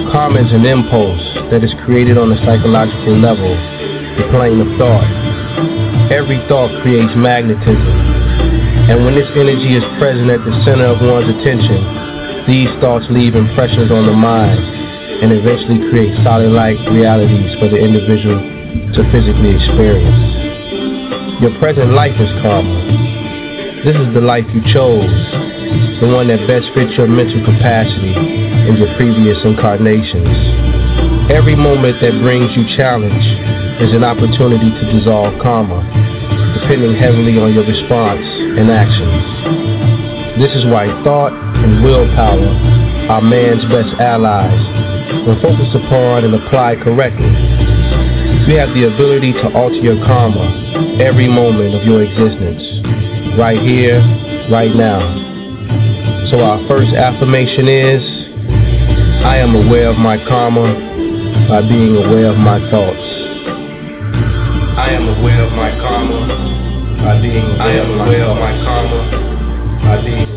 [0.10, 1.22] Karma is an impulse
[1.54, 3.54] that is created on a psychological level,
[4.18, 5.06] the plane of thought.
[6.10, 7.94] Every thought creates magnetism,
[8.90, 11.78] and when this energy is present at the center of one's attention,
[12.50, 14.58] these thoughts leave impressions on the mind
[15.22, 18.42] and eventually create solid-like realities for the individual
[18.98, 21.38] to physically experience.
[21.38, 22.82] Your present life is karma.
[23.86, 25.06] This is the life you chose,
[25.98, 30.30] the one that best fits your mental capacity in your previous incarnations.
[31.34, 33.26] Every moment that brings you challenge
[33.82, 35.82] is an opportunity to dissolve karma,
[36.61, 39.26] depending heavily on your response and actions.
[40.38, 42.45] This is why thought and willpower
[43.10, 44.61] are man's best allies
[45.26, 47.34] when focused upon and applied correctly.
[48.45, 52.61] You have the ability to alter your karma every moment of your existence,
[53.34, 53.98] right here,
[54.53, 55.27] right now.
[56.30, 58.04] So our first affirmation is,
[59.24, 60.76] I am aware of my karma
[61.48, 63.08] by being aware of my thoughts.
[64.76, 66.28] I am aware of my karma
[66.99, 68.99] by being aware, of my karma
[69.88, 70.37] by being